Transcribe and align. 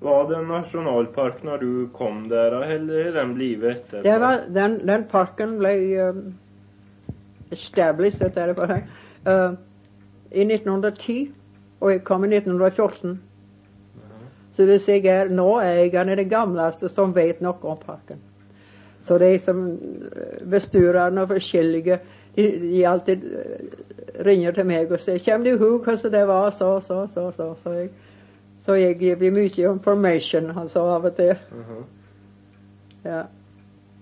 Var 0.00 0.28
det 0.28 0.36
en 0.36 0.48
nationalpark 0.48 1.42
när 1.42 1.58
du 1.58 1.88
kom 1.88 2.28
där 2.28 2.62
eller 2.62 2.94
är 2.94 3.12
den 3.12 3.34
blivit 3.34 3.76
etterpå? 3.76 4.08
Det 4.08 4.18
var, 4.18 4.40
den, 4.48 4.86
den 4.86 5.04
parken 5.04 5.58
blev 5.58 5.98
um, 6.00 6.34
established, 7.50 8.22
heter 8.22 8.46
det 8.46 8.54
bara, 8.54 8.76
uh, 8.76 9.54
i 10.30 10.54
1910 10.54 11.30
och 11.78 12.04
kom 12.04 12.24
i 12.24 12.36
1914. 12.36 13.18
Så 14.56 14.66
det 14.66 14.78
ser 14.78 15.06
jag 15.06 15.30
nå 15.30 15.60
ägaren 15.60 16.08
är 16.08 16.16
den 16.16 16.28
gamlaste 16.28 16.88
som 16.88 17.12
vet 17.12 17.40
något 17.40 17.64
om 17.64 17.76
parken. 17.76 18.16
Så 19.00 19.18
det 19.18 19.26
är 19.26 19.38
som 19.38 19.68
eh, 19.70 20.46
bestyrarna 20.46 21.22
och 21.22 21.28
forskjellige, 21.28 21.98
de, 22.34 22.50
de 22.50 22.84
alltid 22.84 23.24
eh, 23.24 24.24
ringer 24.24 24.52
till 24.52 24.64
mig 24.64 24.86
och 24.86 25.00
säger, 25.00 25.18
kommer 25.18 25.44
du 25.44 25.50
ihåg 25.50 25.86
hur 25.86 26.10
det 26.10 26.26
var 26.26 26.50
så, 26.50 26.80
så, 26.80 27.08
så, 27.14 27.32
så, 27.32 27.56
så 27.62 27.72
jag, 27.74 27.88
så 28.68 28.76
jag 28.76 29.02
ger 29.02 29.16
dem 29.16 29.34
mycket 29.34 29.58
information, 29.58 30.50
han 30.50 30.68
sa 30.68 30.80
av 30.80 31.06
och 31.06 31.16
till. 31.16 31.34
Mhm. 31.52 31.84
Ja. 33.02 33.26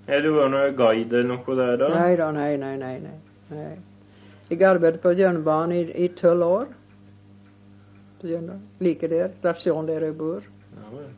Är 0.06 0.20
du 0.20 0.30
var 0.30 0.48
någon 0.48 0.76
guide 0.76 1.12
eller 1.12 1.28
något 1.28 1.56
där 1.56 1.76
då? 1.76 1.88
Nej 1.88 2.16
då, 2.16 2.30
nej, 2.30 2.58
nej, 2.58 2.78
nej, 2.78 3.00
nej. 3.00 3.20
nej. 3.48 3.80
Jag 4.48 4.62
arbetade 4.62 4.98
på 4.98 5.12
Jönbanan 5.12 5.72
i, 5.72 6.04
i 6.04 6.08
12 6.08 6.42
år. 6.42 6.66
Lika 8.78 9.08
där, 9.08 9.30
station 9.38 9.86
där 9.86 10.00
jag 10.00 10.16
bor. 10.16 10.42
Ja, 10.74 11.00
ja. 11.00 11.08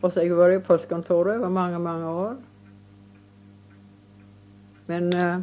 Och 0.00 0.12
så 0.12 0.34
var 0.34 0.48
jag 0.48 0.62
på 0.62 0.66
postkontoret 0.66 1.40
var 1.40 1.48
många, 1.48 1.78
många 1.78 2.10
år. 2.10 2.36
Men 4.86 5.12
eh, 5.12 5.38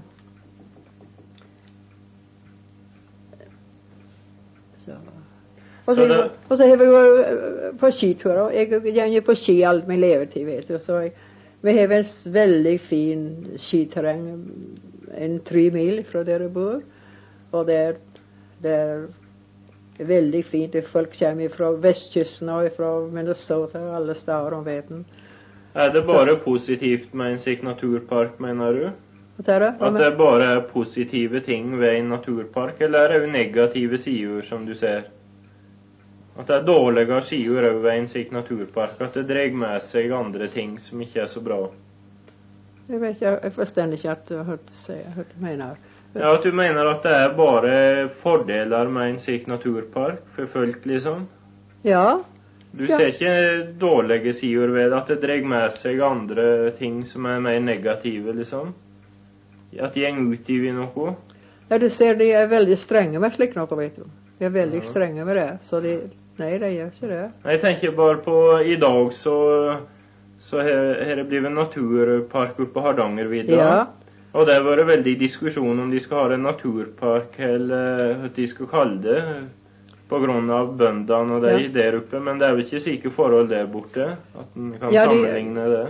så. 4.85 4.91
Och 5.89 5.95
så, 5.95 6.01
Så 6.01 6.07
det- 6.07 6.29
och 6.47 6.57
så 6.57 6.63
har 6.67 6.77
vi 6.77 6.85
eh, 6.85 7.79
på 7.79 7.91
skiturer. 7.91 8.51
Jag 8.51 8.87
jag 8.87 9.09
gick 9.09 9.25
på 9.25 9.35
ski 9.35 9.63
allt 9.63 9.87
min 9.87 9.99
levetid 9.99 10.45
vet 10.45 10.67
du. 10.67 10.79
Så 10.79 11.09
vi 11.61 11.79
har 11.79 11.87
en 11.93 12.05
väldigt 12.25 12.81
fin 12.81 13.47
skiterräng. 13.57 14.45
En 15.17 15.39
tre 15.39 15.71
mil 15.71 16.05
från 16.05 16.25
där 16.25 16.39
jag 16.39 16.51
bor. 16.51 16.81
Och 17.51 17.65
där, 17.65 17.95
där 18.57 19.07
är 19.97 20.05
väldigt 20.05 20.45
fint. 20.45 20.71
Det 20.73 20.81
Folk 20.81 21.19
kommer 21.19 21.49
från 21.49 21.81
västkusten 21.81 22.49
och 22.49 22.71
från 22.75 23.13
Minnesota 23.13 23.81
och 23.81 23.95
alla 23.95 24.15
ställen 24.15 24.53
om 24.53 24.63
veten. 24.63 25.05
Är 25.73 25.89
det 25.89 26.01
bara 26.01 26.35
positivt 26.35 27.13
med 27.13 27.31
en 27.31 27.39
signaturpark 27.39 28.39
menar 28.39 28.73
du? 28.73 28.89
Vad 29.35 29.49
är 29.49 29.59
det? 29.59 29.73
Att 29.79 29.99
det 29.99 30.11
bara 30.17 30.45
är 30.45 30.61
positiva 30.61 31.39
ting 31.39 31.79
vid 31.79 31.89
en 31.89 32.09
naturpark 32.09 32.81
eller 32.81 33.09
är 33.09 33.19
det 33.19 33.27
negativa 33.27 33.97
sidor 33.97 34.41
som 34.41 34.65
du 34.65 34.75
ser? 34.75 35.03
Att 36.39 36.47
det 36.47 36.55
är 36.55 36.63
dåliga 36.63 37.21
sidor 37.21 37.63
över 37.63 37.91
en 37.91 38.07
signaturpark, 38.07 39.01
att 39.01 39.13
det 39.13 39.23
drar 39.23 39.51
med 39.51 39.81
sig 39.81 40.11
andra 40.11 40.47
ting 40.47 40.79
som 40.79 41.01
inte 41.01 41.21
är 41.21 41.25
så 41.25 41.41
bra. 41.41 41.71
Jag 42.87 42.99
vet, 42.99 43.21
jag, 43.21 43.39
jag 43.43 43.53
förstår 43.53 43.83
inte 43.93 44.11
att 44.11 44.27
du 44.27 44.35
har 44.37 44.43
hört 44.43 44.69
säga, 44.69 45.09
hört 45.09 45.27
du 45.35 45.41
menar. 45.41 45.75
Ja, 46.13 46.35
att 46.35 46.43
du 46.43 46.51
menar 46.51 46.85
att 46.85 47.03
det 47.03 47.09
är 47.09 47.33
bara 47.33 48.07
fördelar 48.09 48.87
med 48.87 49.09
en 49.09 49.19
signaturpark 49.19 50.19
för 50.35 50.45
folk 50.45 50.85
liksom? 50.85 51.27
Ja, 51.81 52.23
Du 52.71 52.85
Ja. 52.85 52.97
ser 52.97 53.07
inte 53.07 53.71
dåliga 53.71 54.33
sidor 54.33 54.67
vid 54.67 54.93
att 54.93 55.07
det 55.07 55.15
drar 55.15 55.45
med 55.45 55.71
sig 55.71 56.01
andra 56.01 56.71
ting 56.71 57.05
som 57.05 57.25
är 57.25 57.39
mer 57.39 57.59
negativa 57.59 58.31
liksom? 58.31 58.73
Att 59.79 59.95
gäng 59.95 60.33
ut 60.33 60.49
i 60.49 60.71
något? 60.71 61.15
ja 61.69 61.79
du 61.79 61.89
ser, 61.89 62.15
de 62.15 62.33
är 62.33 62.47
väldigt 62.47 62.79
stränga 62.79 63.19
med 63.19 63.33
slicknockor 63.33 63.75
vet 63.75 63.95
du. 63.95 64.01
De 64.39 64.45
är 64.45 64.49
väldigt 64.49 64.83
Ja. 64.83 64.89
stränga 64.89 65.25
med 65.25 65.35
det. 65.35 65.57
Så 65.61 65.79
det, 65.79 65.99
nej 66.35 66.59
det 66.59 66.69
gör 66.71 66.85
inte 66.85 67.07
det. 67.07 67.31
Jag 67.43 67.61
tänker 67.61 67.91
bara 67.91 68.15
på 68.17 68.61
idag 68.65 69.13
så 69.13 69.75
så 70.39 70.57
har 70.57 71.05
har 71.09 71.15
det 71.15 71.23
blivit 71.23 71.47
en 71.47 71.53
naturpark 71.53 72.51
uppe 72.59 72.73
på 72.73 72.79
Hardangervidda. 72.79 73.53
Ja, 73.53 73.87
Och 74.31 74.45
där 74.45 74.61
var 74.61 74.77
det 74.77 74.83
väldigt 74.83 75.19
diskussion 75.19 75.79
om 75.79 75.91
de 75.91 75.99
ska 75.99 76.15
ha 76.15 76.33
en 76.33 76.43
naturpark 76.43 77.39
eller 77.39 78.13
vad 78.13 78.29
de 78.35 78.47
ska 78.47 78.65
kalla 78.65 78.95
det. 79.01 79.43
På 80.09 80.19
grund 80.19 80.51
av 80.51 80.77
bönderna 80.77 81.35
och 81.35 81.41
det 81.41 81.61
Ja. 81.61 81.67
där 81.73 81.93
uppe. 81.93 82.19
Men 82.19 82.39
det 82.39 82.45
är 82.45 82.51
väl 82.51 82.63
inte 82.63 82.79
säkert 82.79 83.13
förhåll 83.13 83.47
där 83.47 83.65
borta. 83.65 84.03
Att 84.39 84.55
man 84.55 84.75
kan 84.79 84.93
Ja, 84.93 85.05
sammanligna 85.05 85.67
det. 85.67 85.87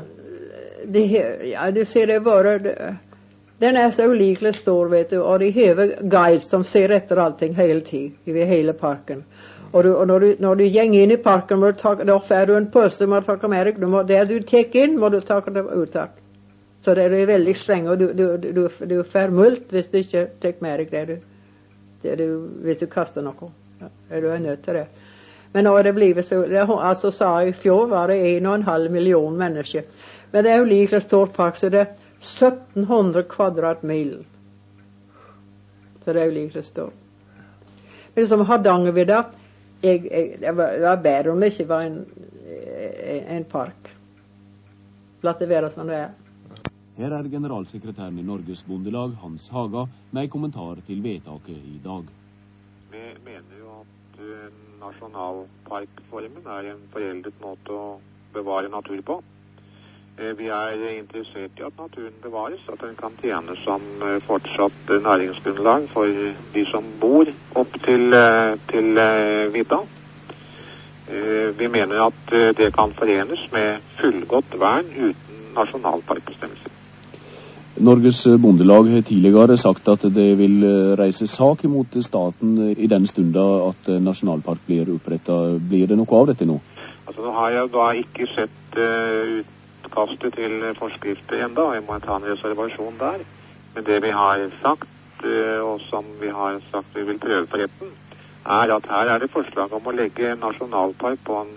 det, 0.85 1.05
ja 1.43 1.71
du 1.71 1.85
ser 1.85 2.07
det 2.07 2.19
bara, 2.19 2.59
det, 2.59 2.95
den 3.59 3.77
är 3.77 3.91
så 3.91 4.07
olikligt 4.07 4.55
stor 4.55 4.89
vet 4.89 5.09
du 5.09 5.19
och 5.19 5.39
de 5.39 5.51
har 5.51 6.03
guides 6.03 6.49
som 6.49 6.63
ser 6.63 6.89
efter 6.89 7.17
allting 7.17 7.55
hela 7.55 7.81
tiden, 7.81 8.13
i 8.23 8.43
hela 8.45 8.73
parken. 8.73 9.23
Och, 9.71 9.83
du, 9.83 9.93
och 9.93 10.07
när 10.07 10.19
du, 10.19 10.35
när 10.39 10.55
du 10.55 10.67
gänger 10.67 11.03
in 11.03 11.11
i 11.11 11.17
parken, 11.17 11.59
må 11.59 11.65
du 11.65 11.73
ta, 11.73 11.95
då 11.95 12.19
får 12.19 12.45
du 12.45 12.57
en 12.57 12.71
påse 12.71 13.07
må 13.07 13.19
du 13.19 13.37
ta 13.37 13.47
med 13.47 13.65
dig, 13.65 13.75
du 13.79 13.85
må, 13.85 14.03
där 14.03 14.25
du 14.25 14.41
tar 14.41 14.75
in, 14.75 14.99
må 14.99 15.09
du 15.09 15.21
ta 15.21 15.41
dem 15.41 15.83
ut. 15.83 15.95
Så 16.81 16.95
det 16.95 17.03
är 17.03 17.25
väldigt 17.25 17.57
strängt 17.57 17.89
och 17.89 17.97
du, 17.97 18.13
du, 18.13 18.37
du, 18.37 18.51
du, 18.51 18.85
du 18.85 19.03
får 19.03 19.29
mult 19.29 19.73
om 19.73 19.83
du 19.91 19.97
inte 19.97 20.25
tar 20.25 20.53
med 20.59 20.79
dig 20.79 20.87
det 20.91 21.05
du, 21.05 21.19
det 22.01 22.15
du, 22.15 22.35
om 22.35 22.75
du 22.79 22.87
kastar 22.87 23.21
något. 23.21 23.51
Ja, 23.79 23.87
är 24.09 24.21
du 24.21 24.29
är 24.29 24.39
nöjd 24.39 24.63
till 24.65 24.73
det. 24.73 24.87
Men 25.51 25.63
nu 25.63 25.69
har 25.69 25.83
det 25.83 25.93
blivit 25.93 26.25
så, 26.25 26.45
det 26.45 26.61
alltså 26.61 27.11
sa 27.11 27.43
i 27.43 27.53
fjol 27.53 27.89
var 27.89 28.07
det 28.07 28.15
en 28.15 28.45
och 28.45 28.55
en 28.55 28.63
halv 28.63 28.91
miljon 28.91 29.37
människor. 29.37 29.81
Men 30.31 30.43
det 30.43 30.49
är 30.49 30.61
olika 30.61 31.01
stor 31.01 31.25
park 31.25 31.57
så 31.57 31.69
det 31.69 31.87
1700 32.21 33.23
kvadratmil. 33.23 34.25
Så 36.01 36.13
det 36.13 36.21
är 36.21 36.27
olika 36.27 36.63
stort. 36.63 36.93
Men 38.13 38.27
som 38.27 38.41
Hardangervidda, 38.41 39.25
jag, 39.81 40.05
jag, 40.05 40.39
det 40.39 40.51
var, 40.51 40.71
det 40.71 40.79
var 40.79 40.97
bättre 40.97 41.31
om 41.31 41.39
det 41.39 41.47
inte 41.47 41.65
var 41.65 41.81
en, 41.81 42.05
en, 43.05 43.23
en 43.23 43.43
park. 43.43 43.87
Låt 45.21 45.39
det 45.39 45.45
vara 45.45 45.69
som 45.69 45.87
det 45.87 45.95
är. 45.95 46.09
Her 46.99 47.13
er 47.15 47.27
generalsekretæren 47.31 48.17
i 48.19 48.23
Norges 48.27 48.65
Bondelag, 48.67 49.13
Hans 49.21 49.49
Haga, 49.49 49.85
med 50.11 50.23
en 50.23 50.29
kommentar 50.29 50.81
til 50.87 50.99
vedtaket 51.03 51.55
i 51.55 51.77
dag. 51.83 52.03
Vi 52.91 53.03
mener 53.23 53.59
jo 53.59 53.75
at 53.79 54.19
eh, 54.19 54.49
nasjonalparkformen 54.81 56.49
er 56.57 56.73
en 56.73 56.81
foreldet 56.91 57.39
måte 57.39 57.71
å 57.71 57.85
bevare 58.33 58.67
natur 58.73 58.99
på. 59.07 59.21
Eh, 60.19 60.37
Vi 60.37 60.47
er 60.47 60.99
interessert 60.99 61.59
i 61.59 61.63
at 61.63 61.77
naturen 61.79 62.17
bevares, 62.23 62.65
at 62.71 62.81
den 62.81 62.95
kan 62.99 63.15
tjene 63.21 63.55
som 63.63 63.81
eh, 64.03 64.19
fortsatt 64.21 64.91
næringsgrunnlag 65.05 65.87
for 65.93 66.05
de 66.53 66.65
som 66.71 66.83
bor 66.99 67.25
opp 67.55 67.79
til, 67.85 68.13
eh, 68.13 68.57
til 68.67 68.99
vidda. 69.53 69.79
Vi 71.59 71.67
mener 71.67 72.01
at 72.05 72.33
eh, 72.33 72.51
det 72.57 72.73
kan 72.73 72.91
forenes 72.93 73.51
med 73.51 73.79
fullgodt 73.97 74.59
vern 74.59 74.91
uten 74.97 75.39
nasjonalparkbestemmelser. 75.55 76.75
Norges 77.79 78.23
Bondelag 78.41 78.89
har 78.91 79.01
tidligere 79.07 79.57
sagt 79.57 79.87
at 79.87 80.01
det 80.01 80.37
vil 80.37 80.63
eh, 80.63 80.97
reise 80.99 81.27
sak 81.27 81.63
imot 81.63 81.95
staten 82.03 82.73
i 82.75 82.87
den 82.91 83.07
stunda 83.07 83.45
at 83.69 83.87
eh, 83.87 84.01
nasjonalpark 84.03 84.65
blir 84.67 84.89
oppretta. 84.97 85.37
Blir 85.69 85.87
det 85.87 85.97
noe 85.97 86.17
av 86.19 86.27
dette 86.27 86.47
nå? 86.49 86.57
Altså, 87.07 87.21
nå 87.23 87.31
har 87.37 87.55
jeg 87.55 87.71
da 87.73 87.85
ikke 88.01 88.27
sett 88.33 88.77
eh, 88.83 89.39
utkastet 89.89 90.33
til 90.33 90.63
forskrifter 90.77 91.45
enda, 91.45 91.81
må 91.81 91.99
ta 91.99 92.17
en 92.17 92.27
reservasjon 92.29 92.99
der. 92.99 93.25
Men 93.75 93.83
det 93.85 94.01
vi 94.03 94.11
har 94.11 94.49
sagt, 94.61 94.89
eh, 95.23 95.61
og 95.61 95.79
som 95.89 96.05
vi 96.21 96.29
har 96.29 96.59
sagt 96.71 96.95
vi 96.95 97.03
vil 97.03 97.19
prøve 97.19 97.47
på 97.47 97.57
retten, 97.57 97.87
er 98.45 98.75
at 98.75 98.85
her 98.89 99.15
er 99.15 99.19
det 99.19 99.31
forslag 99.31 99.73
om 99.73 99.85
å 99.85 99.91
legge 99.91 100.35
nasjonalpark 100.35 101.19
på 101.23 101.41
en, 101.41 101.51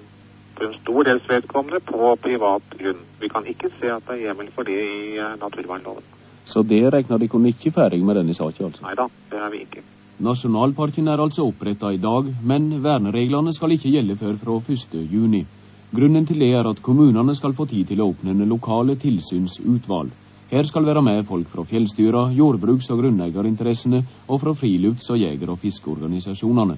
for 0.57 0.65
en 0.65 0.75
stor 0.81 1.05
dels 1.05 1.29
vedkommende 1.29 1.81
på 1.81 2.17
privat 2.17 2.63
grunn. 2.79 3.01
Vi 3.21 3.29
kan 3.29 3.47
ikke 3.47 3.71
se 3.81 3.91
at 3.91 4.03
det 4.09 4.19
er 4.19 4.27
hjemmel 4.29 4.51
for 4.55 4.65
det 4.65 4.81
i 4.81 5.17
eh, 5.19 5.39
naturvernloven. 5.41 6.03
Så 6.45 6.63
det 6.63 6.83
regner 6.93 7.19
dere 7.19 7.49
ikke 7.49 7.71
ferdig 7.71 8.05
med 8.05 8.17
denne 8.17 8.35
saken, 8.35 8.67
altså? 8.67 8.85
Nei 8.85 8.95
da, 8.99 9.09
det 9.31 9.39
er 9.39 9.51
vi 9.51 9.63
ikke. 9.63 9.83
Nasjonalparken 10.23 11.09
er 11.09 11.21
altså 11.23 11.47
oppretta 11.49 11.91
i 11.91 11.99
dag, 11.99 12.29
men 12.45 12.83
vernereglene 12.83 13.53
skal 13.53 13.73
ikke 13.73 13.91
gjelde 13.91 14.17
før 14.17 14.37
fra 14.37 14.59
1. 14.75 14.99
juni. 15.11 15.47
Grunden 15.95 16.27
till 16.27 16.39
det 16.39 16.53
är 16.53 16.71
att 16.71 16.83
kommunerna 16.83 17.35
ska 17.35 17.53
få 17.53 17.67
tid 17.67 18.01
att 18.01 18.09
öppna 18.09 18.31
lokala 18.31 18.45
lokale 18.45 18.97
tillsynsutval. 18.97 20.11
Här 20.51 20.65
ska 20.65 20.81
vara 20.81 21.01
med 21.01 21.27
folk 21.27 21.49
från 21.49 21.67
fjällstyra, 21.67 22.33
jordbruks- 22.33 22.91
och 22.91 22.99
grundägarintressena 22.99 24.05
och 24.27 24.41
från 24.41 24.57
frilufts- 24.57 25.11
och 25.11 25.19
jäger- 25.19 25.51
och 25.51 25.61
fiskorganisationerna. 25.61 26.77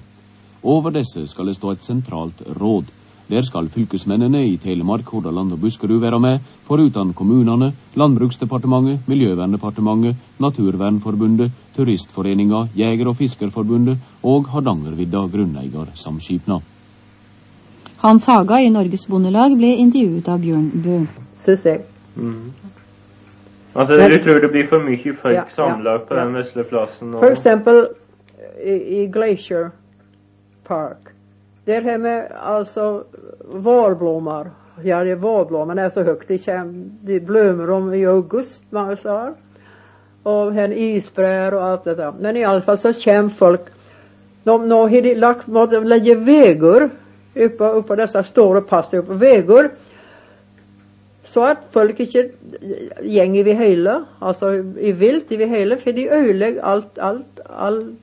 Över 0.63 0.91
dessa 0.91 1.27
ska 1.27 1.43
det 1.43 1.55
stå 1.55 1.71
ett 1.71 1.83
centralt 1.83 2.41
råd. 2.59 2.85
Där 3.27 3.41
ska 3.41 3.67
fylkesmännen 3.67 4.35
i 4.35 4.57
Telemark, 4.57 5.05
Hordaland 5.05 5.51
och 5.51 5.59
Buskerud 5.59 6.01
vara 6.01 6.19
med, 6.19 6.39
förutom 6.67 7.13
kommunerna, 7.13 7.71
Landbruksdepartementet, 7.93 9.07
Miljövärndepartementet, 9.07 10.17
Naturvärnförbundet, 10.37 11.51
Turistföreningar, 11.75 12.67
Jäger- 12.73 13.07
och 13.07 13.17
Fiskerforbundet 13.17 13.97
och 14.21 14.47
Hardangervidda 14.47 15.27
grunneiersamskipnad. 15.27 16.61
Hans 18.05 18.25
Haga 18.27 18.59
i 18.61 18.69
Norges 18.69 19.07
Bondelag 19.07 19.55
ble 19.57 19.71
intervjuet 19.81 20.27
av 20.29 20.41
Bjørn 20.43 20.65
Bø. 20.83 20.95
Syns 21.41 21.63
jeg. 21.65 21.79
Mm. 22.15 22.51
Alltså 23.73 23.95
Men- 23.97 24.11
du 24.11 24.17
tror 24.23 24.39
det 24.39 24.47
blir 24.47 24.67
för 24.67 24.83
mycket 24.83 25.15
folk 25.19 25.35
Ja, 25.35 25.43
ja, 25.47 25.55
samlat 25.55 26.07
på 26.09 26.15
ja. 26.15 26.19
den 26.19 26.33
vesle 26.33 26.63
platsen 26.63 27.13
och... 27.13 27.19
For 27.19 27.31
eksempel 27.31 27.87
i, 28.63 29.01
i 29.01 29.07
Glacier 29.07 29.71
Park. 30.67 30.97
Det 31.65 31.79
här 31.79 31.97
med 31.97 32.31
alltså 32.43 33.03
vårblommor. 33.53 34.51
Ja, 34.83 35.03
det 35.03 35.15
vårblommorna 35.15 35.81
är 35.81 35.89
så 35.89 36.03
högt. 36.03 36.27
De, 36.27 36.37
käm, 36.37 36.91
de 37.01 37.19
blömmer 37.19 37.69
om 37.69 37.93
i 37.93 38.05
august, 38.05 38.63
man 38.69 38.97
sa. 38.97 39.33
Och 40.23 40.55
en 40.55 40.73
isbräd 40.73 41.53
och 41.53 41.63
allt 41.63 41.83
det 41.83 41.95
där. 41.95 42.13
Men 42.19 42.37
i 42.37 42.43
alla 42.43 42.61
fall 42.61 42.77
så 42.77 42.93
känner 42.93 43.29
folk. 43.29 43.61
De, 44.43 44.69
de 44.69 44.79
har 44.79 45.15
lagt, 45.15 45.71
de 45.71 45.83
lägger 45.83 46.15
vägar 46.15 46.89
uppe, 47.35 47.63
uppe 47.63 47.95
dessa 47.95 48.23
stora 48.23 48.61
pastor 48.61 48.97
uppe 48.97 49.13
vägar. 49.13 49.69
Så 51.23 51.45
att 51.45 51.67
folk 51.71 51.99
inte 51.99 52.29
gänger 53.01 53.43
vid 53.43 53.55
hela, 53.55 54.05
alltså 54.19 54.53
i 54.79 54.91
vilt 54.91 55.31
vid 55.31 55.49
hela, 55.49 55.77
för 55.77 55.93
de 55.93 56.09
ödelägger 56.09 56.61
allt, 56.61 56.99
allt, 56.99 57.39
all 57.45 57.95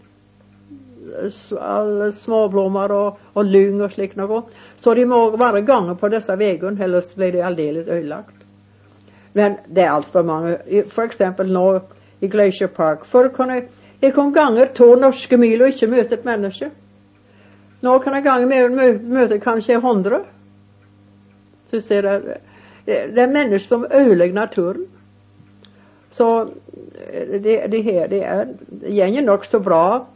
all 1.60 2.12
småblommor 2.12 2.92
och, 2.92 3.18
och 3.32 3.44
lyng 3.44 3.80
och 3.80 3.92
slikt 3.92 4.16
något. 4.16 4.50
Så 4.80 4.94
de 4.94 5.06
må 5.06 5.30
vara 5.30 5.60
gånger 5.60 5.94
på 5.94 6.08
dessa 6.08 6.36
vägar, 6.36 6.82
ellers 6.82 7.14
blir 7.14 7.32
det 7.32 7.42
alldeles 7.42 7.88
ödelagt. 7.88 8.34
Men 9.32 9.56
det 9.66 9.80
är 9.80 9.90
allt 9.90 10.06
för 10.06 10.22
många. 10.22 10.58
För 10.88 11.02
exempel 11.02 11.52
nu 11.52 11.80
i 12.20 12.28
Glacier 12.28 12.68
Park. 12.68 13.04
Förr 13.04 13.28
kunde 13.28 13.68
jag 14.00 14.14
kom 14.14 14.32
gånger 14.32 14.66
två 14.66 14.96
norska 14.96 15.38
mil 15.38 15.62
och 15.62 15.68
inte 15.68 15.86
möta 15.86 16.14
ett 16.14 16.24
människa 16.24 16.70
noen 17.82 18.24
ganger 18.24 18.56
jag 18.56 18.70
gånger 18.70 18.98
möta 18.98 19.38
kanske 19.38 19.78
hundra. 19.78 20.20
Så 21.70 21.80
det, 21.88 22.38
det 22.84 23.20
är 23.20 23.28
människor 23.28 23.58
som 23.58 23.86
ödelägger 23.90 24.34
naturen. 24.34 24.86
Så 26.10 26.40
eh, 26.40 27.40
det, 27.40 27.66
det 27.66 27.82
här, 27.82 28.08
det 28.08 28.22
är, 28.22 28.48
det 28.66 29.00
är 29.00 29.22
nog 29.22 29.46
så 29.46 29.60
bra 29.60 30.06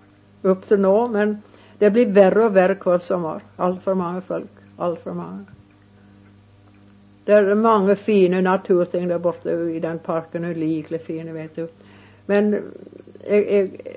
upp 0.43 0.69
till 0.69 0.81
nå, 0.81 1.09
men 1.09 1.43
det 1.79 1.91
blir 1.91 2.07
värre 2.07 2.45
och 2.45 2.57
värre 2.57 2.77
hver 2.85 2.99
sommer. 2.99 3.41
Altfor 3.57 3.95
mange 3.95 4.11
många 4.13 4.21
folk. 4.21 4.51
Altfor 4.77 5.13
mange. 5.13 5.31
många. 5.31 5.45
Det 7.25 7.33
är 7.33 7.55
många 7.55 7.97
fina 7.97 8.41
naturting 8.41 9.09
där 9.09 9.19
borta 9.19 9.51
i 9.51 9.81
den 9.81 9.99
parken, 9.99 10.45
ulikelig 10.45 11.01
fina, 11.01 11.33
vet 11.33 11.57
du. 11.57 11.69
Men 12.27 12.63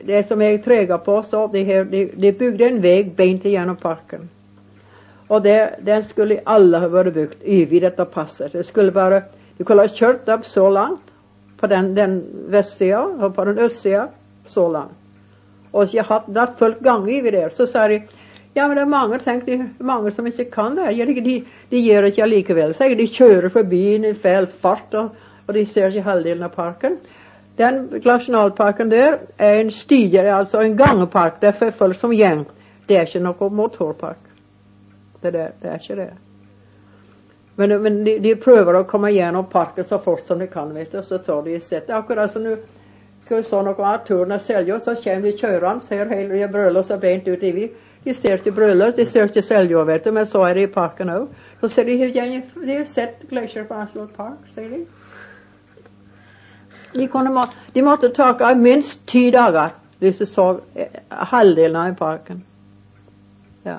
det 0.01 0.27
som 0.27 0.41
är 0.41 0.57
tröga 0.57 0.97
på 0.97 1.23
så, 1.23 1.47
de, 1.47 1.63
här, 1.63 1.83
de, 1.83 2.05
de 2.15 2.31
byggde 2.31 2.67
en 2.67 2.81
väg 2.81 3.15
bent 3.15 3.45
igenom 3.45 3.75
parken. 3.75 4.29
Och 5.27 5.41
det, 5.41 5.75
den 5.81 6.03
skulle 6.03 6.41
alla 6.43 6.79
ha 6.79 6.87
varit 6.87 7.13
byggt 7.13 7.43
vid 7.43 7.81
detta 7.81 8.05
passet. 8.05 8.51
Det 8.51 8.63
skulle 8.63 8.91
vara, 8.91 9.21
de 9.57 9.63
kunde 9.63 9.83
ha 9.83 9.89
kört 9.93 10.29
upp 10.29 10.45
så 10.45 10.69
långt 10.69 11.01
på 11.59 11.67
den, 11.67 11.95
den 11.95 12.25
västsidan 12.47 13.23
och 13.23 13.35
på 13.35 13.45
den 13.45 13.57
östsidan 13.57 14.07
så 14.45 14.71
långt. 14.71 14.91
Och 15.71 15.85
jag 15.93 16.03
har 16.03 16.39
haft 16.39 16.59
fullt 16.59 16.79
gång 16.79 17.05
vid 17.05 17.33
det. 17.33 17.53
Så 17.53 17.67
sa 17.67 17.87
de, 17.87 18.01
ja 18.53 18.67
men 18.67 18.75
det 18.75 18.81
är 18.81 18.85
många, 18.85 19.19
tänkte 19.19 19.69
många 19.77 20.11
som 20.11 20.27
inte 20.27 20.45
kan 20.45 20.75
det 20.75 20.81
här. 20.81 20.91
Ja, 20.91 21.05
de, 21.05 21.45
de 21.69 21.77
gör 21.77 22.01
det 22.01 22.17
jag 22.17 22.29
likaväl, 22.29 22.73
Säger 22.73 22.95
de 22.95 23.07
kör 23.07 23.49
förbi 23.49 24.07
i 24.07 24.13
fel 24.13 24.47
fart 24.47 24.93
och, 24.93 25.15
och 25.45 25.53
de 25.53 25.65
ser 25.65 25.91
sig 25.91 25.99
halvdelen 25.99 26.43
av 26.43 26.49
parken. 26.49 26.97
Den 27.59 28.01
nationalparken 28.05 28.89
där 28.89 29.19
är 29.37 29.61
en 29.61 29.71
stige, 29.71 30.33
alltså 30.33 30.57
en 30.57 30.77
gangpark 30.77 31.33
där 31.41 31.63
är 31.63 31.71
folk 31.71 31.97
som 31.97 32.13
gäng. 32.13 32.45
Det 32.85 32.95
är 32.95 33.01
inte 33.01 33.19
någon 33.19 33.55
motorpark. 33.55 34.17
Det 35.21 35.31
där, 35.31 35.51
det 35.61 35.67
är 35.67 35.73
inte 35.73 35.95
det. 35.95 36.13
Men, 37.55 37.81
men 37.81 38.03
de, 38.03 38.19
de 38.19 38.35
prövar 38.35 38.73
att 38.73 38.87
komma 38.87 39.09
igenom 39.09 39.45
parken 39.45 39.83
så 39.83 39.97
fort 39.97 40.19
som 40.19 40.39
de 40.39 40.47
kan 40.47 40.73
vet 40.73 40.91
du, 40.91 41.03
så 41.03 41.17
tar 41.17 41.43
de 41.43 41.59
sätt. 41.59 41.89
Akkurat 41.89 42.31
som 42.31 42.43
nu 42.43 42.57
ska 43.21 43.35
vi 43.35 43.43
se 43.43 43.61
noe 43.61 43.93
av 43.93 43.97
turen 43.97 44.39
Selja, 44.39 44.79
så 44.79 44.95
kommer 44.95 45.21
vi 45.21 45.37
här 45.41 46.05
hela 46.05 46.35
hele 46.35 46.47
brølet 46.47 46.85
så 46.85 46.97
bent 46.97 47.27
ut 47.27 47.43
i 47.43 47.51
vi. 47.51 47.71
De 48.03 48.13
ser 48.13 48.37
till 48.37 48.53
bröllops, 48.53 48.95
de 48.95 49.05
ser 49.05 49.27
till 49.27 49.43
Selja, 49.43 49.83
vet 49.83 50.03
du, 50.03 50.11
men 50.11 50.27
så 50.27 50.43
är 50.43 50.55
det 50.55 50.61
i 50.61 50.67
parken 50.67 51.09
också. 51.09 51.33
Så 51.61 51.69
ser 51.69 51.85
de 51.85 52.07
de 52.65 52.77
har 52.77 52.85
sett 52.85 53.21
Glacier 53.29 53.63
Park, 54.17 54.39
säger 54.47 54.69
de. 54.69 54.85
De, 56.93 57.07
må, 57.07 57.45
de 57.73 57.81
måtte 57.81 58.09
ta 58.13 58.31
av 58.33 58.57
minst 58.57 59.07
ti 59.07 59.29
dager 59.31 59.75
hvis 59.99 60.17
du 60.17 60.25
så 60.25 60.59
eh, 60.75 60.99
halvdelen 61.09 61.75
av 61.75 61.95
parken. 61.99 62.43
Ja. 63.63 63.77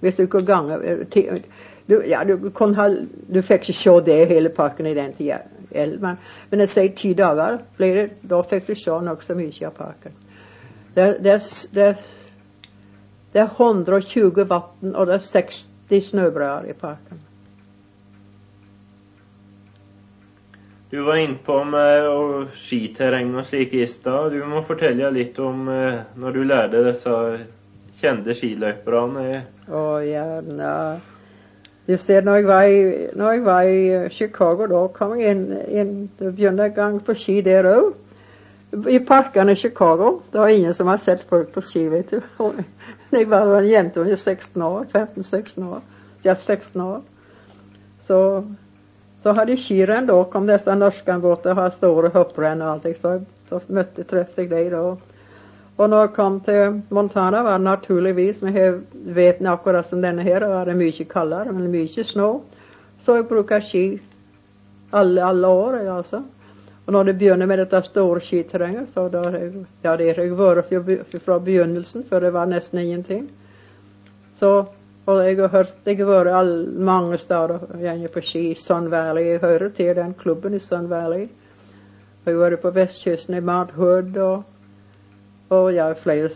Hvis 0.00 0.16
du 0.16 0.22
ikke 0.22 0.44
ganger 0.46 0.84
eh, 0.84 1.42
du, 1.88 2.02
ja, 2.06 2.24
du, 2.24 2.50
kunde 2.50 2.76
ha, 2.76 2.88
du 3.32 3.40
fikk 3.42 3.68
ikke 3.68 3.78
se 3.78 3.92
det 4.04 4.18
hele 4.28 4.48
parken 4.52 4.86
i 4.86 4.94
den 4.94 5.12
tida. 5.16 5.38
Men, 5.72 6.16
men 6.50 6.60
jag 6.60 6.68
säger 6.68 6.96
tio 6.96 7.14
dagar 7.14 7.62
blir 7.76 7.94
det, 7.94 8.10
då 8.20 8.42
fick 8.42 8.66
du 8.66 8.74
se 8.74 9.00
nog 9.00 9.24
så 9.24 9.34
mycket 9.34 9.68
av 9.68 9.70
parken. 9.70 10.12
Det, 10.94 11.18
det, 11.18 11.42
det, 11.70 11.96
det 13.32 13.38
är 13.38 13.50
120 13.56 14.44
vatten 14.48 14.94
och 14.94 15.06
det 15.06 15.14
är 15.14 15.18
60 15.18 16.00
snöbrädor 16.00 16.70
i 16.70 16.72
parken. 16.72 17.20
Du 20.90 21.00
var 21.00 21.16
inne 21.16 21.36
på 21.44 21.64
med 21.64 22.46
skiterräng 22.54 23.34
och 23.34 23.46
slik. 23.46 23.72
Du 24.04 24.44
må 24.44 24.62
fortelle 24.62 25.10
lite 25.10 25.42
om 25.42 25.68
eh, 25.68 26.00
när 26.14 26.32
du 26.32 26.44
lärde 26.44 26.84
dessa 26.84 27.38
kända 28.00 28.34
skiløperne. 28.34 29.42
Å, 29.68 30.00
gärna. 30.00 31.00
Just 31.86 32.06
det, 32.06 32.24
när 32.24 32.36
jag 32.36 32.42
var 32.42 32.62
i, 32.62 33.10
när 33.14 33.32
jag 33.32 33.42
var 33.42 33.62
i 33.62 33.94
eh, 33.94 34.08
Chicago, 34.08 34.66
då 34.66 34.88
kom 34.88 35.20
jeg 35.20 35.30
in 35.30 35.56
inn 35.68 36.08
började 36.18 36.82
en 36.82 37.00
på 37.00 37.14
ski 37.14 37.42
där 37.42 37.64
också. 37.64 37.94
I 38.88 38.98
parkerna 39.00 39.52
i 39.52 39.56
Chicago. 39.56 40.20
Det 40.30 40.38
var 40.38 40.48
ingen 40.48 40.74
som 40.74 40.86
har 40.86 40.98
sett 40.98 41.28
folk 41.28 41.52
på 41.52 41.62
ski, 41.62 41.88
vet 41.88 42.10
du. 42.10 42.20
jag 43.10 43.26
var 43.26 43.56
en 43.56 43.68
jänta 43.68 44.00
under 44.00 44.16
16 44.16 44.62
år. 44.62 44.86
15-16 44.92 45.72
år. 45.72 45.80
Ja, 46.22 46.36
16 46.36 46.82
år. 46.82 47.00
Så, 48.06 48.44
så 49.28 49.32
hade 49.32 49.56
skirenn 49.56 50.06
då, 50.06 50.24
kom 50.24 50.46
dessa 50.46 50.74
norska 50.74 51.18
båtar, 51.18 51.54
har 51.54 51.70
stora 51.70 52.08
hopprenn 52.08 52.62
och 52.62 52.68
allting. 52.68 52.94
Så, 52.94 53.22
så 53.48 53.60
mötte, 53.66 54.04
träffade 54.04 54.42
jag 54.42 54.50
dig 54.50 54.70
då. 54.70 54.96
Och 55.76 55.90
när 55.90 55.96
jag 55.96 56.14
kom 56.14 56.40
till 56.40 56.80
Montana 56.88 57.42
var 57.42 57.52
det 57.52 57.58
naturligtvis, 57.58 58.40
men 58.40 58.52
här, 58.52 58.80
vet 58.92 59.44
akkurat 59.44 59.88
som 59.88 60.00
denna 60.00 60.22
här, 60.22 60.40
var 60.40 60.66
det 60.66 60.74
mycket 60.74 61.08
kallare, 61.08 61.52
men 61.52 61.70
mycket 61.70 62.06
snö. 62.06 62.38
Så 63.04 63.16
jag 63.16 63.28
brukar 63.28 63.60
ski 63.60 64.00
alla, 64.90 65.24
alla 65.24 65.48
år 65.48 65.88
alltså. 65.88 66.22
Och 66.84 66.92
när 66.92 67.04
det 67.04 67.14
började 67.14 67.46
med 67.46 67.58
detta 67.58 67.82
stora 67.82 68.20
skiterränget 68.20 68.88
så 68.94 69.08
då, 69.08 69.22
ja 69.82 69.96
det 69.96 70.16
har 70.16 70.24
jag 70.24 70.34
varit 70.34 71.22
från 71.24 71.44
begynnelsen, 71.44 72.04
för 72.08 72.20
det 72.20 72.30
var 72.30 72.46
nästan 72.46 72.80
ingenting. 72.80 73.28
Så, 74.38 74.66
och 75.08 75.30
jag 75.30 75.38
har 75.38 75.48
hört, 75.48 75.76
det 75.84 75.94
har 75.94 76.04
varit 76.04 76.32
all, 76.32 76.68
många 76.78 77.18
städer, 77.18 77.60
jag 77.80 78.02
är 78.04 78.08
på 78.08 78.20
ski, 78.20 78.54
Sun 78.54 78.90
Valley, 78.90 79.24
jag 79.24 79.40
hör 79.40 79.68
till 79.68 79.96
den 79.96 80.14
klubben 80.14 80.54
i 80.54 80.58
Sun 80.58 80.88
Valley. 80.88 81.28
Jag 82.24 82.32
har 82.32 82.38
varit 82.38 82.62
på 82.62 82.70
västkusten 82.70 83.34
i 83.34 83.40
Mount 83.40 83.72
Hood 83.74 84.16
och 84.16 84.42
och 85.48 85.72
jag 85.72 85.90
är 85.90 85.94
flera 85.94 86.28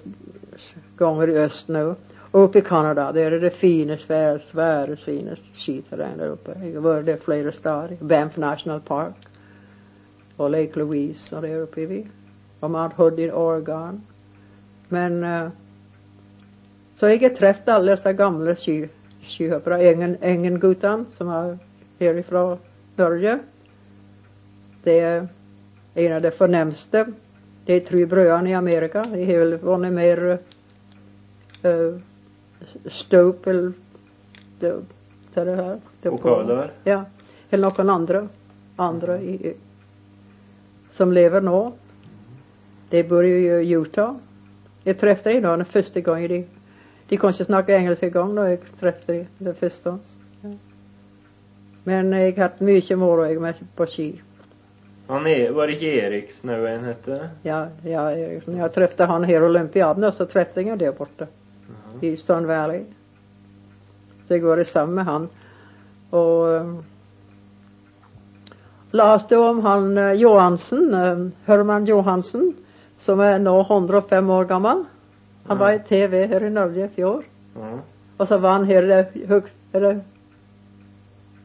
gånger 0.96 1.28
i 1.28 1.38
öst 1.38 1.68
nu. 1.68 1.94
Och 2.30 2.44
uppe 2.44 2.58
i 2.58 2.62
Kanada, 2.62 3.12
där 3.12 3.32
är 3.32 3.40
det 3.40 3.50
finaste, 3.50 4.06
världens, 4.08 4.54
världens 4.54 5.00
finaste 5.00 5.44
skiterräng 5.54 6.18
där 6.18 6.28
uppe. 6.28 6.60
Jag 6.64 6.74
har 6.74 6.80
varit 6.80 7.06
där 7.06 7.16
flera 7.16 7.52
städer. 7.52 7.96
Banff 8.00 8.36
National 8.36 8.80
Park. 8.80 9.14
Och 10.36 10.50
Lake 10.50 10.78
Louise 10.78 11.36
och 11.36 11.42
där 11.42 11.60
uppe 11.60 11.80
i 11.80 11.86
vi. 11.86 12.06
Och 12.60 12.70
Mount 12.70 12.96
Hood 12.96 13.20
i 13.20 13.30
Oregon. 13.30 14.02
Men 14.88 15.24
uh, 15.24 15.48
så 17.02 17.08
jag 17.08 17.22
har 17.22 17.28
träffat 17.28 17.68
alla 17.68 17.90
dessa 17.90 18.12
gamla 18.12 18.56
ski, 18.56 18.88
skihoppare. 19.22 19.88
Engen, 19.90 20.16
Engengutan 20.20 21.06
som 21.16 21.28
är 21.28 21.58
härifrån 21.98 22.58
Norge. 22.96 23.38
Det 24.82 25.00
är 25.00 25.28
en 25.94 26.12
av 26.12 26.22
de 26.22 26.30
förnämsta 26.30 27.06
de 27.64 27.80
tre 27.80 28.06
bröderna 28.06 28.50
i 28.50 28.54
Amerika, 28.54 29.02
de 29.02 29.24
har 29.26 29.38
väl 29.38 29.56
vunnit 29.56 29.92
mer 29.92 30.38
uh, 31.64 31.98
ståp 32.86 33.46
eller 33.46 33.72
det, 34.60 34.74
det, 35.34 35.44
det 35.44 35.54
här. 35.54 35.80
Pokaler? 36.02 36.70
Ja. 36.84 37.04
Eller 37.50 37.68
någon 37.68 37.90
andra, 37.90 38.28
andra 38.76 39.20
i, 39.20 39.54
som 40.90 41.12
lever 41.12 41.40
nu. 41.40 41.72
De 42.90 43.02
bor 43.02 43.24
i 43.24 43.72
Utah. 43.72 44.14
Jag 44.84 44.98
träffade 44.98 45.40
dem 45.40 45.58
den 45.58 45.66
första 45.66 46.00
gången. 46.00 46.28
De, 46.28 46.46
de 47.12 47.18
kunde 47.18 47.34
inte 47.34 47.44
snacka 47.44 47.76
engelska 47.76 48.06
igång 48.06 48.34
då 48.34 48.48
jag 48.48 48.58
träffade 48.80 49.18
dem 49.18 49.26
den 49.38 49.54
första. 49.54 49.98
Ja. 50.40 50.50
Men 51.84 52.12
jag 52.12 52.32
har 52.32 52.42
haft 52.42 52.60
mycket 52.60 52.98
moro 52.98 53.40
med 53.40 53.54
på 53.76 53.86
ski. 53.86 54.22
Han 55.06 55.26
är, 55.26 55.50
var 55.50 55.66
det 55.66 55.72
inte 55.72 55.84
Eriks 55.84 56.42
nu 56.42 56.68
en 56.68 56.84
hette? 56.84 57.30
Ja, 57.42 57.68
ja, 57.84 58.12
Eriksson. 58.12 58.56
Jag 58.56 58.74
träffade 58.74 59.12
han 59.12 59.24
här 59.24 59.40
i 59.40 59.44
olympiaden 59.44 60.04
och 60.04 60.14
så 60.14 60.26
träffade 60.26 60.68
jag 60.68 60.78
där 60.78 60.92
borta. 60.92 61.24
Uh-huh. 61.24 62.04
I 62.04 62.16
Stone 62.16 62.46
Valley. 62.46 62.84
Så 64.28 64.34
jag 64.34 64.40
går 64.40 64.64
samma 64.64 64.92
med 64.92 65.04
han. 65.04 65.28
Och 66.10 66.44
um, 66.46 66.84
läste 68.90 69.36
om 69.36 69.60
han 69.60 69.98
uh, 69.98 70.12
Johansen, 70.12 70.94
uh, 70.94 71.28
Herman 71.44 71.84
Johansen, 71.84 72.54
som 72.98 73.20
är 73.20 73.38
nu 73.38 73.60
105 73.60 74.30
år 74.30 74.44
gammal. 74.44 74.84
Han 75.46 75.58
var 75.58 75.72
i 75.72 75.78
TV 75.78 76.26
här 76.26 76.42
i 76.44 76.50
Norge 76.50 76.84
i 76.84 76.88
fjol. 76.88 77.24
Ja. 77.54 77.78
Och 78.16 78.28
så 78.28 78.38
var 78.38 78.50
han 78.50 78.64
här, 78.64 78.82
det 78.82 79.26
hög, 79.28 79.42
eller 79.72 80.00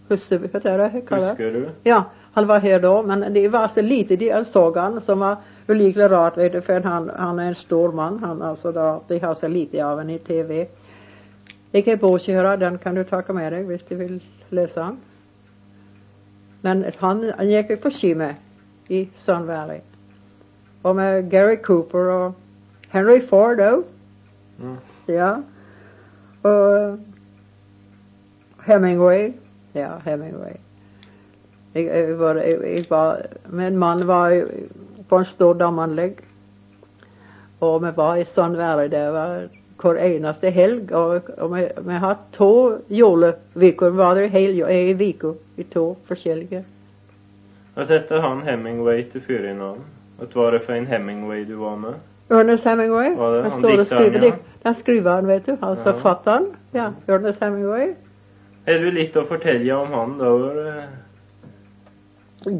husse, 0.07 0.37
vad 0.37 0.65
är 0.65 0.77
det 0.77 1.01
kallar 1.01 1.29
Husker 1.29 1.51
du? 1.51 1.69
Ja, 1.83 2.03
han 2.33 2.47
var 2.47 2.59
här 2.59 2.79
då, 2.79 3.03
men 3.03 3.33
det 3.33 3.47
var 3.47 3.67
så 3.67 3.81
lite, 3.81 4.15
de 4.15 4.25
jag 4.25 4.45
såg 4.45 4.77
han 4.77 5.01
som 5.01 5.19
var 5.19 5.37
ulikligt 5.67 6.11
rart, 6.11 6.37
vet 6.37 6.51
du, 6.51 6.61
för 6.61 6.81
han, 6.81 7.11
han 7.17 7.39
är 7.39 7.47
en 7.47 7.55
stor 7.55 7.91
man, 7.91 8.19
han 8.23 8.41
alltså 8.41 8.71
då, 8.71 9.01
de 9.07 9.19
har 9.19 9.35
så 9.35 9.47
lite 9.47 9.85
av 9.85 9.99
en 9.99 10.09
i 10.09 10.19
TV. 10.19 10.67
Jag 11.71 11.87
är 11.87 12.57
den 12.57 12.77
kan 12.77 12.95
du 12.95 13.03
ta 13.03 13.33
med 13.33 13.53
dig, 13.53 13.63
hvis 13.63 13.81
du 13.89 13.95
vill 13.95 14.23
läsa 14.49 14.83
han. 14.83 14.97
Men 16.61 16.85
han, 16.97 17.33
han 17.37 17.49
gick 17.49 17.69
ju 17.69 17.77
på 17.77 17.91
ski 17.91 18.15
med 18.15 18.35
i 18.87 19.09
Sun 19.15 19.47
Valley. 19.47 19.79
Och 20.81 20.95
med 20.95 21.29
Gary 21.31 21.57
Cooper 21.57 21.99
och 21.99 22.33
Henry 22.97 23.21
Ford 23.21 23.57
då. 23.57 23.83
Mm. 24.61 24.77
Ja. 25.05 25.41
Och 26.41 26.99
Hemingway. 28.65 29.33
Ja, 29.73 30.01
Hemingway. 30.05 30.53
Jag, 31.73 31.83
jag, 31.83 32.15
var, 32.15 32.35
jag, 32.35 32.77
jag 32.77 32.89
var, 32.89 33.27
min 33.49 33.77
man 33.77 34.07
var 34.07 34.45
på 35.09 35.15
en 35.15 35.25
stor 35.25 35.53
damanlägg. 35.55 36.17
Och 37.59 37.83
vi 37.83 37.91
var 37.91 38.17
i 38.17 38.25
Valley, 38.35 38.87
det 38.87 39.11
var 39.11 39.49
hver 39.81 39.97
eneste 39.97 40.49
helg. 40.49 40.93
Og, 40.93 41.21
og 41.37 41.55
vi, 41.55 41.67
vi 41.77 41.93
har 41.93 42.17
to 42.31 42.77
juleveker, 42.89 43.89
var 43.89 44.15
det 44.15 44.29
hel 44.29 44.61
ei 44.61 44.93
uke 44.93 45.33
i 45.57 45.63
to 45.63 45.95
forskjellige. 46.07 46.63
Att 47.75 47.89
hette 47.89 48.15
han 48.15 48.41
Hemingway 48.41 49.03
till 49.03 49.21
förnamn? 49.21 49.81
Att 50.21 50.35
var 50.35 50.51
det 50.51 50.59
för 50.59 50.73
en 50.73 50.87
Hemingway 50.87 51.45
du 51.45 51.55
var 51.55 51.75
med? 51.75 51.93
Ernest 52.29 52.65
Hemingway. 52.65 53.15
Han 53.41 53.51
står 53.51 53.79
och 53.79 53.87
skriver 53.87 54.19
dikt. 54.19 54.37
Den 54.61 54.75
skriver 54.75 55.11
han, 55.11 55.27
vet 55.27 55.45
du. 55.45 55.57
Alltså 55.59 55.89
Ja. 55.89 55.93
författaren. 55.93 56.55
Ja, 56.71 56.93
Ernest 57.07 57.41
Hemingway. 57.41 57.93
Har 58.65 58.73
du 58.73 58.91
lite 58.91 59.19
att 59.19 59.27
fortälja 59.27 59.77
om 59.77 59.93
han 59.93 60.17
då? 60.17 60.51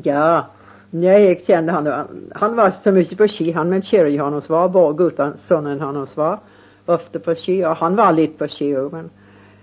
Ja. 0.04 0.46
Nej, 0.90 1.24
jag 1.28 1.42
kände 1.42 1.72
han. 1.72 2.08
Han 2.36 2.56
var 2.56 2.70
så 2.70 2.92
mycket 2.92 3.18
på 3.18 3.28
ski, 3.28 3.52
han 3.52 3.70
men 3.70 3.82
kärring 3.82 4.20
hans 4.20 4.50
var, 4.50 4.70
bara 4.70 5.34
sonen 5.38 5.82
hans 5.82 6.18
var. 6.18 6.40
Ofta 6.86 7.20
på 7.20 7.36
ski, 7.36 7.66
och 7.66 7.76
han 7.76 7.96
var 7.96 8.12
lite 8.12 8.38
på 8.38 8.48
ski 8.48 8.74
men 8.92 9.10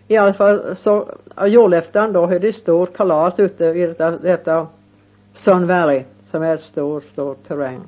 i 0.08 0.16
alla 0.16 0.34
fall 0.34 0.76
så, 0.76 1.08
julafton 1.46 2.12
då 2.12 2.26
hade 2.26 2.38
de 2.38 2.52
stor 2.52 2.86
kalas 2.86 3.38
ute 3.38 3.64
i 3.64 3.86
detta, 3.86 4.10
detta 4.10 4.66
Sun 5.34 5.66
Valley, 5.66 6.04
som 6.30 6.42
är 6.42 6.54
ett 6.54 6.60
stor, 6.60 7.00
stor 7.00 7.34
terräng. 7.48 7.80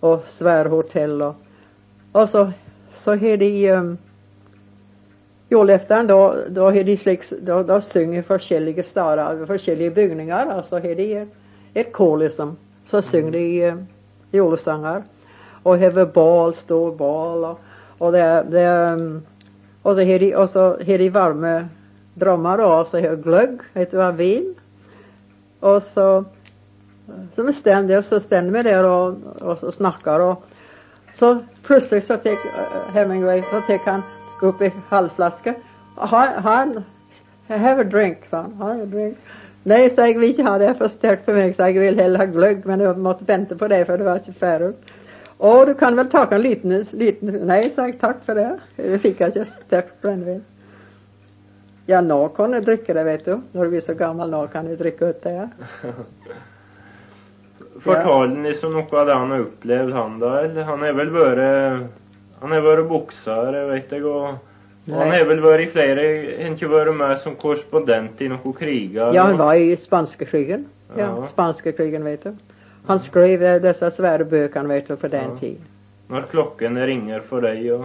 Och 0.00 0.24
svärhotell 0.38 1.22
och, 1.22 1.34
och 2.12 2.28
så, 2.28 2.52
så 2.98 3.10
hade 3.10 3.36
de, 3.36 3.68
ehm, 3.68 3.86
um, 3.86 3.98
julafton 5.48 6.06
då, 6.06 6.36
då 6.48 6.64
hade 6.64 6.82
de 6.82 6.96
slik, 6.96 7.20
då, 7.42 7.62
då 7.62 7.80
synger 7.80 8.22
forskjellige 8.22 8.82
stader, 8.82 9.90
byggningar 9.90 10.46
alltså 10.46 10.76
och 10.76 10.82
så 10.82 10.88
hade 10.88 10.94
de 10.94 11.16
ett, 11.16 11.28
ett 11.74 11.92
kor 11.92 12.18
liksom. 12.18 12.56
Så 12.86 13.02
sjunger 13.02 13.32
de 13.32 13.62
ehm, 13.62 13.78
um, 13.78 13.86
julsånger 14.30 15.02
Och 15.62 15.78
har 15.78 16.06
bal, 16.06 16.54
stor 16.54 16.96
bal 16.96 17.44
och, 17.44 17.60
och 17.98 18.12
det, 18.12 18.46
det, 18.50 18.92
um, 18.92 19.22
och 19.82 19.94
så 19.94 20.00
har 20.00 20.18
de, 20.18 20.34
och 20.34 20.50
så 20.50 20.60
har 20.60 20.98
de 20.98 21.10
varma 21.10 21.68
drömmar 22.14 22.58
och 22.58 22.86
så 22.86 23.00
har 23.00 23.16
glögg, 23.16 23.60
vet 23.72 23.90
du 23.90 23.96
vad, 23.96 24.14
vin. 24.14 24.54
Och 25.60 25.82
så, 25.82 26.24
så 27.34 27.42
vi 27.42 27.54
jag 27.64 27.98
och 27.98 28.04
så 28.04 28.20
ständer 28.20 28.52
vi 28.52 28.62
där 28.62 28.84
och, 28.84 29.14
och 29.40 29.58
så 29.58 29.72
snackar 29.72 30.20
och 30.20 30.44
så 31.14 31.38
plötsligt 31.62 32.04
så 32.04 32.16
tar 32.16 32.30
eh, 32.30 32.36
Hemingway, 32.92 33.42
så 33.42 33.60
tar 33.60 33.78
han 33.84 34.02
upp 34.42 34.60
en 34.60 34.70
halvflaska. 34.88 35.54
Han, 35.96 36.42
han, 36.42 36.84
have 37.48 37.80
a 37.80 37.84
drink, 37.84 38.18
sa 38.30 38.36
han. 38.36 38.54
Have 38.54 38.82
a 38.82 38.86
drink. 38.86 39.18
Nej, 39.62 39.90
sa 39.90 40.06
jag, 40.06 40.18
vi 40.18 40.28
inte 40.28 40.42
ha 40.42 40.58
det 40.58 40.74
för 40.74 40.88
starkt 40.88 41.24
för 41.24 41.34
mig, 41.34 41.54
sa 41.54 41.70
jag, 41.70 41.80
vill 41.80 42.00
hellre 42.00 42.18
ha 42.18 42.24
glögg, 42.24 42.66
men 42.66 42.80
jag 42.80 42.98
måste 42.98 43.24
vänta 43.24 43.56
på 43.56 43.68
det 43.68 43.84
för 43.84 43.98
det 43.98 44.04
var 44.04 44.16
inte 44.16 44.32
färdigt. 44.32 44.76
Och 45.36 45.66
du 45.66 45.74
kan 45.74 45.96
väl 45.96 46.10
ta 46.10 46.26
en 46.26 46.42
liten, 46.42 46.84
liten, 46.90 47.40
nej, 47.46 47.70
sa 47.70 47.86
jag, 47.86 48.00
tack 48.00 48.16
för 48.24 48.34
det. 48.34 48.58
Det 48.76 48.98
fick 48.98 49.20
jag 49.20 49.28
inte 49.28 49.46
starkt 49.66 50.02
brännvin. 50.02 50.44
Ja, 51.86 52.00
nå 52.00 52.28
kan 52.28 52.50
du 52.50 52.60
dricka 52.60 52.94
det, 52.94 53.04
vet 53.04 53.24
du. 53.24 53.40
När 53.52 53.64
du 53.64 53.70
blir 53.70 53.80
så 53.80 53.94
gammal, 53.94 54.30
nå 54.30 54.46
kan 54.46 54.64
du 54.64 54.76
dricka 54.76 55.06
ut 55.06 55.22
det. 55.22 55.48
Fortalte 57.84 58.36
ni 58.36 58.54
så 58.54 58.68
noe 58.70 58.86
av 59.00 59.06
det 59.06 59.14
han 59.14 59.30
har 59.30 59.40
opplevd, 59.40 59.92
han 59.92 60.18
da? 60.20 60.40
Eller 60.44 60.62
han 60.68 60.82
har 60.82 60.92
vel 60.92 61.10
vært 61.10 61.88
Han 62.40 62.52
har 62.52 62.60
vært 62.64 62.88
bokser, 62.88 63.66
vet 63.72 63.90
jeg, 63.92 64.04
og 64.04 64.38
og 64.90 64.96
han 64.96 65.10
har 65.12 65.24
väl 65.24 65.40
varit 65.40 65.68
i 65.68 65.70
flera, 65.70 66.00
har 66.00 66.46
inte 66.46 66.66
varit 66.66 66.96
med 66.96 67.18
som 67.20 67.34
korrespondent 67.34 68.20
i 68.20 68.28
några 68.28 68.52
krigar? 68.58 69.12
Ja, 69.14 69.22
han 69.22 69.38
var 69.38 69.54
i 69.54 69.76
spanska 69.76 70.24
krigen. 70.24 70.66
Ja, 70.96 71.00
Ja. 71.04 71.26
spanska 71.26 71.72
krigen, 71.72 72.04
vet 72.04 72.22
du. 72.24 72.32
Han 72.86 73.00
skrev 73.00 73.42
eh, 73.42 73.60
dessa 73.62 73.90
svära 73.90 74.24
böcker, 74.24 74.62
vet 74.64 74.88
du, 74.88 74.96
på 74.96 75.08
den 75.08 75.30
Ja. 75.30 75.36
tiden. 75.36 75.62
När 76.08 76.22
klockan 76.22 76.86
ringer 76.86 77.20
för 77.20 77.40
dig 77.42 77.72
och... 77.72 77.84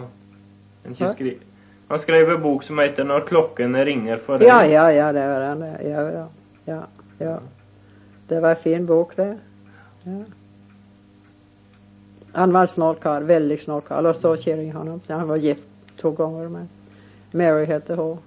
Han, 0.83 0.95
Ja. 0.97 1.13
skri... 1.13 1.37
han 1.87 1.99
skrev 1.99 2.29
en 2.29 2.41
bok 2.41 2.63
som 2.63 2.79
heter 2.79 3.03
När 3.03 3.19
klockan 3.19 3.85
ringer 3.85 4.17
för 4.17 4.39
dig. 4.39 4.47
Ja, 4.47 4.65
ja, 4.65 4.91
ja, 4.91 5.11
det 5.11 5.27
var 5.27 5.41
han. 5.41 5.61
Ja, 5.61 6.01
ja, 6.11 6.27
ja, 6.65 6.83
ja. 7.19 7.39
Det 8.27 8.39
var 8.39 8.49
en 8.49 8.55
fin 8.55 8.85
bok 8.85 9.15
det. 9.15 9.37
Ja. 10.05 10.23
Han 12.31 12.53
var 12.53 12.61
en 12.61 12.67
snål 12.67 12.95
karl, 12.95 13.23
väldigt 13.23 13.63
snål 13.63 13.81
karl. 13.81 14.05
Och 14.05 14.15
så 14.15 14.37
kärring 14.37 14.73
honom. 14.73 14.99
Så 14.99 15.13
Han 15.13 15.27
var 15.27 15.35
gift 15.35 15.63
två 16.01 16.11
gånger 16.11 16.49
med 16.49 16.67
Mary 17.31 17.65
hette 17.65 17.95
hon. 17.95 18.17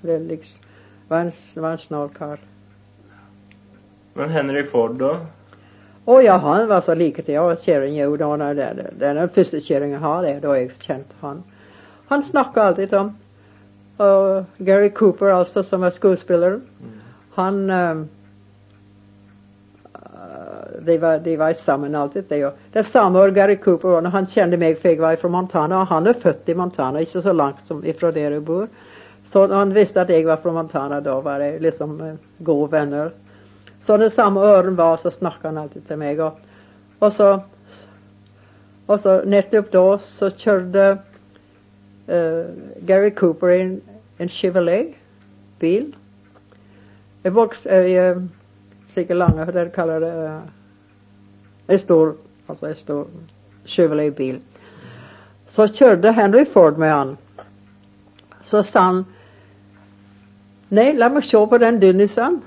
Väldigt, 0.00 0.44
var 1.08 1.18
en, 1.18 1.32
var 1.56 1.70
en 1.70 1.78
snål 1.78 2.08
karl. 2.08 2.38
Men 4.14 4.30
Henry 4.30 4.64
Ford 4.64 4.94
då? 4.94 5.18
Och 6.04 6.22
ja, 6.22 6.36
han 6.36 6.68
var 6.68 6.80
så 6.80 6.94
lik 6.94 7.28
jag 7.28 7.62
kärring 7.62 7.96
gjorde 7.96 8.24
hon 8.24 8.40
är 8.40 8.54
det. 8.54 8.90
Den 8.98 9.28
första 9.28 9.60
kärringen 9.60 10.02
har 10.02 10.22
det, 10.22 10.40
då 10.40 10.56
jag 10.56 10.72
känt 10.80 11.08
han. 11.20 11.42
Han 12.06 12.24
snackade 12.24 12.66
alltid 12.66 12.94
om 12.94 13.16
och 13.96 14.44
Gary 14.58 14.90
Cooper 14.90 15.26
alltså 15.26 15.62
som 15.62 15.80
var 15.80 15.90
skådespelare. 15.90 16.60
Han 17.34 17.70
um, 17.70 18.08
de 20.84 20.98
var, 20.98 21.18
de 21.18 21.36
var 21.36 21.52
samman 21.52 21.94
alltid 21.94 22.24
det 22.28 22.46
och 22.46 22.52
det 22.72 22.84
samma 22.84 23.20
år 23.20 23.28
Gary 23.28 23.56
Cooper 23.56 23.88
Och 23.88 24.02
när 24.02 24.10
han 24.10 24.26
kände 24.26 24.56
mig 24.56 24.74
för 24.74 24.88
jag 24.88 24.96
var 24.96 25.16
från 25.16 25.32
Montana 25.32 25.80
och 25.80 25.86
han 25.86 26.06
är 26.06 26.12
född 26.12 26.36
i 26.46 26.54
Montana, 26.54 27.00
inte 27.00 27.22
så 27.22 27.32
långt 27.32 27.60
som 27.60 27.84
ifrån 27.84 28.14
där 28.14 28.30
jag 28.30 28.42
bor. 28.42 28.68
Så 29.24 29.46
när 29.46 29.56
han 29.56 29.72
visste 29.72 30.02
att 30.02 30.08
jag 30.08 30.24
var 30.24 30.36
från 30.36 30.54
Montana 30.54 31.00
då 31.00 31.20
var 31.20 31.38
det 31.38 31.58
liksom 31.58 32.00
eh, 32.00 32.14
goda 32.38 32.70
vänner. 32.70 33.10
Så 33.80 33.96
när 33.96 34.08
samma 34.08 34.40
öron 34.40 34.76
var 34.76 34.96
så 34.96 35.10
snackade 35.10 35.48
han 35.48 35.58
alltid 35.58 35.86
till 35.86 35.96
mig 35.96 36.22
och, 36.22 36.38
och 36.98 37.12
så 37.12 37.40
och 38.86 39.00
så 39.00 39.24
nettopp 39.24 39.70
då 39.70 39.98
så 39.98 40.30
körde 40.30 40.98
eh, 42.06 42.44
Gary 42.80 43.10
Cooper 43.10 43.48
en, 43.48 43.80
en 44.16 44.28
Chevrolet 44.28 44.94
bil. 45.58 45.96
En 47.22 47.34
vuxen, 47.34 47.72
eh, 47.72 47.94
eh 47.94 48.22
säkert 48.94 49.16
långa, 49.16 49.44
hur 49.44 49.52
det 49.52 49.70
kallar 49.70 50.00
det, 50.00 50.24
eh, 50.24 50.40
en 51.66 51.78
stor, 51.78 52.14
alltså 52.46 52.66
en 52.66 52.76
stor 52.76 53.06
Chevrolet 53.64 54.16
bil. 54.16 54.40
Så 55.48 55.68
körde 55.68 56.12
Henry 56.12 56.44
Ford 56.44 56.78
med 56.78 56.90
han. 56.90 57.16
Så 58.44 58.62
sa 58.62 58.80
han, 58.80 59.04
nej, 60.68 60.92
låt 60.92 61.12
mig 61.12 61.22
se 61.22 61.46
på 61.46 61.58
den 61.58 61.80
dynnisen. 61.80 62.42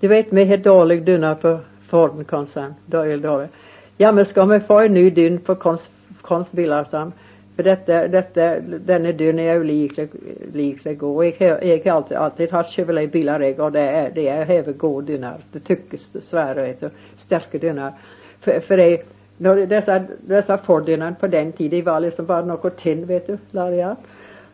Du 0.00 0.08
vet, 0.08 0.32
vi 0.32 0.44
har 0.44 0.56
dålig 0.56 1.04
dynna 1.04 1.34
på 1.34 1.58
Forden 1.88 2.24
koncern, 2.24 2.74
dålig, 2.86 3.22
dålig. 3.22 3.48
Ja, 3.96 4.12
men 4.12 4.24
ska 4.24 4.44
man 4.44 4.60
få 4.60 4.80
en 4.80 4.94
ny 4.94 5.10
dyn 5.10 5.38
på 5.38 5.54
konst, 5.54 5.90
konstbilar, 6.22 6.84
sa 6.84 6.98
han. 6.98 7.12
För 7.60 7.64
detta, 7.64 8.08
detta, 8.08 8.60
denna 8.60 9.12
dynn 9.12 9.38
är 9.38 9.54
ju 9.54 9.64
liklig, 9.64 10.08
liklig 10.52 10.98
god. 10.98 11.24
Jag, 11.24 11.32
har- 11.48 11.84
har 11.84 11.96
alltid, 11.96 12.16
alltid 12.16 12.50
haft 12.50 12.74
Chevrolet 12.74 13.12
bilar 13.12 13.40
jag, 13.40 13.60
och 13.60 13.72
det 13.72 13.80
är, 13.80 14.10
det 14.14 14.28
är 14.28 14.44
häver 14.44 14.72
god 14.72 15.04
dynnar. 15.04 15.40
Det 15.52 15.60
tyckes 15.60 16.10
svära, 16.28 16.62
vet 16.62 16.80
du. 16.80 16.90
Starka 17.16 17.58
dynnar. 17.58 17.92
För, 18.40 18.60
för 18.60 18.76
det, 18.76 19.02
när 19.36 19.66
dessa, 19.66 20.04
dessa 20.20 20.58
Ford-dynnar 20.58 21.12
på 21.20 21.26
den 21.26 21.52
tiden, 21.52 21.70
de 21.70 21.82
var 21.82 22.00
liksom 22.00 22.26
bara 22.26 22.44
något 22.44 22.76
tin, 22.76 23.06
vet 23.06 23.26
du, 23.26 23.38
lär 23.50 23.70
jag. 23.72 23.96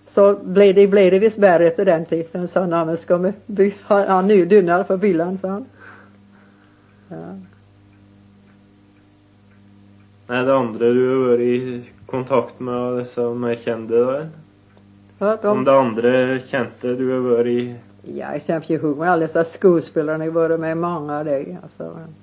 Så 0.09 0.35
blev 0.35 0.75
det, 0.75 0.87
blev 0.87 1.11
det 1.11 1.19
visst 1.19 1.39
värre 1.39 1.67
efter 1.67 1.85
den 1.85 2.05
tiden. 2.05 2.49
sa 2.49 2.61
han, 2.61 2.73
Annars 2.73 2.87
men 2.87 2.97
ska 2.97 3.17
vi 3.17 3.33
by, 3.47 3.75
ha, 3.89 4.07
ha 4.13 4.23
ny 4.23 4.45
dynnar 4.45 4.85
för 4.85 4.97
bilen, 4.97 5.39
sa 5.39 5.49
han. 5.49 5.65
Ja. 7.09 7.39
Nej, 10.27 10.45
det 10.45 10.57
andra 10.57 10.79
du 10.79 11.09
har 11.09 11.29
varit 11.31 11.85
kontakt 12.07 12.61
med 12.61 12.97
dessa 12.97 13.35
mer 13.35 13.57
kända 13.57 13.97
då? 13.97 14.11
eller? 14.11 14.29
Ja, 15.19 15.39
Om 15.43 15.65
de, 15.65 15.65
det 15.65 15.79
andra 15.79 16.41
kända 16.41 16.71
du 16.83 17.13
har 17.13 17.37
varit 17.37 17.47
i 17.47 17.77
ja, 18.03 18.33
jag 18.33 18.43
känner 18.43 18.61
inte 18.61 18.73
ihåg 18.73 18.99
med 18.99 19.11
alla 19.11 19.23
dessa 19.23 19.45
skådespelarna, 19.45 20.25
jag 20.25 20.33
har 20.33 20.41
varit 20.41 20.61
med 20.61 20.77
många 20.77 21.19
av 21.19 21.25
det, 21.25 21.57
alltså. 21.63 21.83
Men 21.83 22.15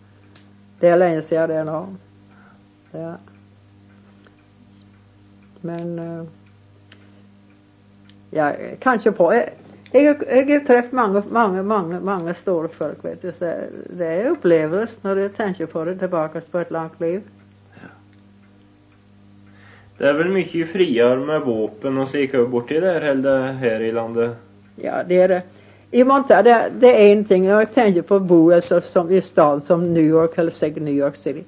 det 0.79 0.87
är 0.87 0.97
länge 0.97 1.21
sedan 1.21 1.49
det 1.49 1.63
nu. 1.63 1.85
Ja. 2.99 3.15
Men, 5.61 5.99
eh, 5.99 6.23
Ja, 8.33 8.51
kanskje 8.79 9.11
på 9.11 9.33
Jeg, 9.33 9.49
jeg, 9.93 10.15
jeg 10.27 10.59
har 10.59 10.65
truffet 10.65 10.93
mange, 10.93 11.21
mange, 11.29 11.63
mange, 11.63 11.99
mange 11.99 12.33
store 12.33 12.69
folk, 12.69 13.03
vet 13.05 13.21
du. 13.21 13.31
Så 13.31 13.51
det 13.97 14.07
er 14.07 14.31
opplevelse 14.31 14.97
når 15.03 15.15
du 15.15 15.27
tenker 15.29 15.65
på 15.65 15.85
det 15.85 15.99
tilbake 15.99 16.41
på 16.51 16.57
et 16.57 16.71
langt 16.71 17.01
liv. 17.01 17.21
Det 20.03 20.09
är 20.09 20.13
väl 20.13 20.29
mycket 20.29 20.71
friare 20.71 21.19
med 21.19 21.41
vapen 21.41 21.97
och 21.97 22.07
slik 22.07 22.31
bort 22.31 22.49
borti 22.49 22.79
där 22.79 23.01
enn 23.01 23.21
det 23.21 23.87
i 23.87 23.91
landet? 23.91 24.31
Ja, 24.75 25.03
det 25.07 25.21
är 25.21 25.27
det. 25.27 25.41
I 25.91 26.03
Montana, 26.03 26.41
det, 26.43 26.71
det 26.79 27.07
är 27.07 27.13
en 27.13 27.25
ting. 27.25 27.45
Jag 27.45 27.73
tänker 27.73 28.01
på 28.01 28.15
å 28.15 28.19
bo 28.19 28.61
som 28.83 29.11
i 29.11 29.21
stan 29.21 29.61
som 29.61 29.93
New 29.93 30.03
York, 30.03 30.37
eller 30.37 30.51
säkert 30.51 30.83
New 30.83 30.93
York 30.93 31.15
City 31.15 31.43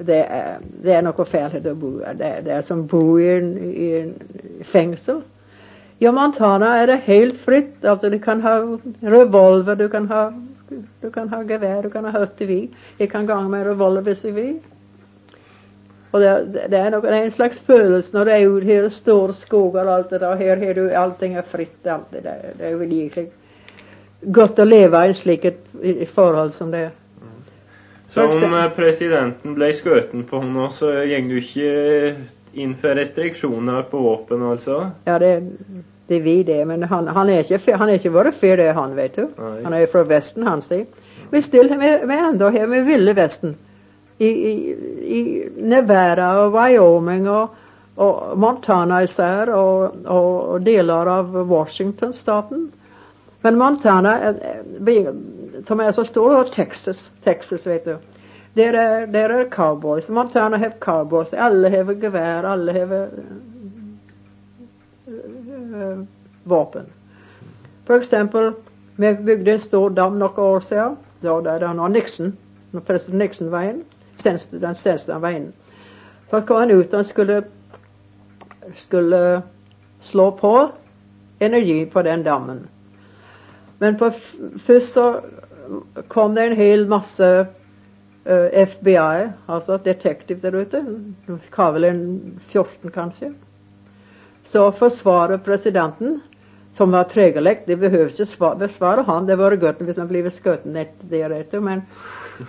det 0.00 0.24
är 0.24 0.58
det 0.82 0.92
är 0.92 1.02
noe 1.02 1.24
fælt 1.24 1.66
att 1.66 1.76
bo. 1.76 1.98
Det, 1.98 2.40
det, 2.44 2.52
är 2.52 2.62
som 2.62 2.86
bo 2.86 3.20
i 3.20 3.28
en, 3.38 3.58
i 3.58 3.92
en 4.00 4.14
fängsel. 4.64 5.20
I 5.98 6.10
Montana 6.10 6.76
är 6.76 6.86
det 6.86 7.00
helt 7.04 7.40
fritt. 7.40 7.84
Alltså, 7.84 8.10
du 8.10 8.18
kan 8.18 8.42
ha 8.42 8.78
revolver, 9.00 9.74
du 9.76 9.88
kan 9.88 10.08
ha, 10.08 10.32
du 11.00 11.10
kan 11.10 11.28
ha 11.28 11.42
gevär, 11.42 11.82
du 11.82 11.90
kan 11.90 12.04
ha 12.04 12.24
HTV. 12.24 12.68
Du 12.98 13.06
kan 13.06 13.26
gå 13.26 13.40
med 13.40 13.66
revolver 13.66 14.02
hvis 14.02 14.24
vi. 14.24 14.60
Og 16.16 16.22
det, 16.22 16.68
det, 16.72 16.78
er 16.78 16.92
noe, 16.94 17.04
det, 17.04 17.12
er 17.12 17.26
en 17.28 17.34
slags 17.34 17.58
følelse 17.68 18.14
når 18.14 18.28
det 18.28 18.36
er 18.36 18.52
ute 18.52 18.68
her, 18.70 18.86
store 18.92 19.34
skoger 19.36 19.82
og 19.84 19.94
alt 19.98 20.14
det 20.14 20.22
der. 20.22 20.38
Her 20.40 20.62
har 20.62 20.78
du 20.78 20.86
allting 21.04 21.36
er 21.36 21.50
fritt. 21.50 21.80
Alt 21.84 22.14
det, 22.14 22.22
der. 22.24 22.54
det 22.56 22.68
er 22.68 22.72
jo 22.72 22.84
virkelig 22.84 23.26
godt 24.32 24.62
å 24.62 24.64
leve 24.64 25.02
i 25.04 25.12
et 25.12 25.18
slikt 25.18 26.14
forhold 26.16 26.54
som 26.56 26.72
det. 26.72 26.88
Så 28.14 28.24
om 28.32 28.54
eh, 28.54 28.70
presidenten 28.72 29.58
ble 29.58 29.72
skutt 29.76 30.14
på 30.30 30.40
nå, 30.40 30.70
så 30.78 30.94
går 31.04 31.26
du 31.28 31.36
ikke 31.42 31.72
inn 32.56 32.72
for 32.80 32.96
restriksjoner 32.96 33.84
på 33.90 34.00
våpen, 34.00 34.46
altså? 34.54 34.78
Ja, 35.04 35.18
det, 35.20 35.34
det 36.08 36.22
vi 36.24 36.38
det, 36.46 36.62
men 36.70 36.86
han, 36.88 37.10
han, 37.12 37.28
er 37.28 37.44
ikke, 37.44 37.76
han 37.76 37.92
er 37.92 38.00
ikke 38.00 38.14
vært 38.14 38.40
før 38.40 38.56
det, 38.62 38.70
han, 38.78 38.96
vet 38.96 39.18
du. 39.18 39.26
Nei. 39.36 39.58
Han 39.66 39.76
er 39.76 39.90
fra 39.92 40.06
Vesten, 40.08 40.46
han 40.48 40.64
sier. 40.64 40.86
Vi 41.28 41.42
stiller 41.44 41.76
med, 41.76 42.06
med 42.08 42.22
enda 42.30 42.48
her 42.54 42.70
med 42.70 42.86
ville 42.88 43.12
Vesten 43.18 43.58
i, 44.18 44.26
i, 44.26 44.70
i 45.06 45.50
Nevada 45.56 46.40
och 46.40 46.54
Wyoming 46.54 47.28
och 47.28 47.54
och 47.96 48.38
Montana 48.38 49.02
isär 49.02 49.50
och 49.50 49.94
och 50.06 50.60
delar 50.60 51.06
av 51.06 51.32
Washington-staten. 51.48 52.72
Men 53.40 53.58
Montana, 53.58 54.20
eh, 54.20 54.34
som 55.66 55.80
är 55.80 55.92
så 55.92 56.04
stor, 56.04 56.40
och 56.40 56.52
Texas, 56.52 57.10
Texas, 57.24 57.66
vet 57.66 57.84
du. 57.84 57.98
Där 58.52 58.72
är 58.72 59.06
där 59.06 59.30
är 59.30 59.50
cowboys. 59.50 60.08
Montana 60.08 60.58
har 60.58 60.70
cowboys. 60.70 61.32
Alla 61.32 61.70
har 61.70 61.92
gevär, 61.92 62.44
alla 62.44 62.72
har 62.72 62.92
eh, 62.92 63.02
eh, 65.82 65.98
vapen. 66.44 66.86
För 67.86 68.00
exempel, 68.00 68.52
vi 68.96 69.14
byggde 69.14 69.52
en 69.52 69.60
stor 69.60 69.90
damm 69.90 70.18
några 70.18 70.42
år 70.42 70.60
sedan. 70.60 70.96
Ja, 71.20 71.40
där, 71.40 71.60
det 71.60 71.66
har 71.66 71.88
Nixon, 71.88 72.36
president 72.86 73.18
Nixon 73.18 73.50
var 73.50 73.62
inn 74.24 74.38
den 74.50 74.74
seneste 74.74 75.18
veien. 75.18 75.52
För 76.30 76.38
att 76.38 76.46
komma 76.46 76.66
ut 76.66 76.92
han 76.92 77.04
skulle, 77.04 77.42
skulle 78.76 79.42
slå 80.00 80.32
på 80.32 80.70
energi 81.38 81.86
på 81.86 82.02
den 82.02 82.22
dammen. 82.22 82.68
Men 83.78 83.98
på, 83.98 84.12
först 84.66 84.92
så 84.92 85.20
kom 86.08 86.34
det 86.34 86.44
en 86.44 86.56
hel 86.56 86.86
massa 86.86 87.40
eh, 87.40 87.46
uh, 88.30 88.48
FBI, 88.52 89.28
alltså 89.46 89.78
detektiv 89.78 90.40
där 90.40 90.54
ute. 90.54 90.84
Har 91.50 91.72
vel 91.72 91.84
en 91.84 92.40
14, 92.48 92.90
kanske. 92.90 93.32
Så 94.44 94.72
forsvarer 94.72 95.38
presidenten, 95.38 96.20
som 96.76 96.90
var 96.90 97.04
tregelig 97.04 97.62
Det 97.66 97.76
behövs 97.76 98.20
ju 98.20 98.26
besvara 98.58 99.02
han. 99.02 99.26
Det 99.26 99.36
vore 99.36 99.56
gött 99.56 99.80
om 99.80 99.94
han 99.96 100.08
blivit 100.08 100.34
skutt 100.34 100.60
därefter, 101.00 101.60
men, 101.60 101.82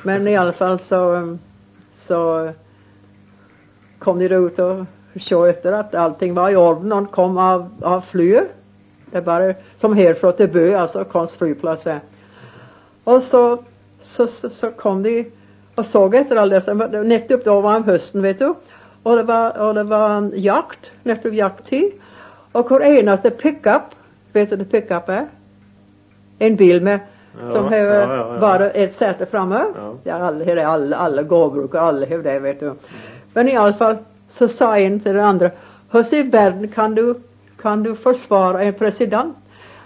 men 0.03 0.27
i 0.27 0.35
alla 0.35 0.53
fall 0.53 0.79
så 0.79 1.15
um, 1.15 1.39
så 2.07 2.49
kom 3.99 4.19
de 4.19 4.27
då 4.27 4.35
ut 4.35 4.59
och 4.59 4.85
såg 5.19 5.47
efter 5.47 5.71
att 5.71 5.95
allting 5.95 6.33
var 6.33 6.49
i 6.49 6.55
orden. 6.55 6.89
Någon 6.89 7.07
kom 7.07 7.37
av, 7.37 7.69
av 7.81 8.01
flyet. 8.01 8.47
Det 9.11 9.21
var 9.21 9.55
som 9.77 9.93
här, 9.93 10.13
från 10.13 10.51
Bø, 10.53 10.75
alltså 10.75 11.03
Kons 11.05 11.31
flyplass. 11.31 11.87
Och 13.03 13.23
så, 13.23 13.63
så, 14.01 14.27
så, 14.27 14.49
så, 14.49 14.71
kom 14.71 15.03
de 15.03 15.31
och 15.75 15.85
såg 15.85 16.15
efter 16.15 16.35
alt 16.35 16.65
det. 16.65 17.03
Nettopp 17.03 17.45
då 17.45 17.61
var 17.61 17.79
det 17.79 18.21
vet 18.21 18.39
du. 18.39 18.53
Och 19.03 19.15
det 19.15 19.23
var, 19.23 19.57
och 19.57 19.73
det 19.73 19.83
var 19.83 20.31
jakt. 20.35 20.91
Nettopp 21.03 21.33
jakttid. 21.33 21.91
Och 22.51 22.69
hur 22.69 22.81
enaste 22.81 23.29
pickup 23.29 23.81
Vet 24.33 24.49
du 24.49 24.55
vad 24.55 24.71
pickup 24.71 25.09
är? 25.09 25.27
En 26.39 26.55
bil 26.55 26.83
med 26.83 26.99
som 27.45 27.65
har 27.65 27.77
ja, 27.77 28.15
ja, 28.15 28.39
bare 28.41 28.69
ett 28.69 28.93
sete 28.93 29.25
framme. 29.25 29.65
Ja. 30.03 30.13
alle, 30.15 30.67
alle, 30.67 30.95
alle 30.95 31.23
gårdbrukere, 31.23 31.81
alle 31.81 32.05
har 32.05 32.17
det, 32.17 32.39
vet 32.39 32.59
du. 32.59 32.73
Men 33.33 33.49
iallfall 33.49 33.97
så 34.29 34.47
sa 34.47 34.77
en 34.77 34.99
til 34.99 35.13
den 35.13 35.25
andre 35.25 35.51
Hvordan 35.91 36.19
i 36.19 36.31
verden 36.31 36.67
kan 36.67 36.95
du, 36.95 37.15
kan 37.61 37.83
du 37.83 37.95
forsvare 37.95 38.65
en 38.65 38.73
president 38.73 39.35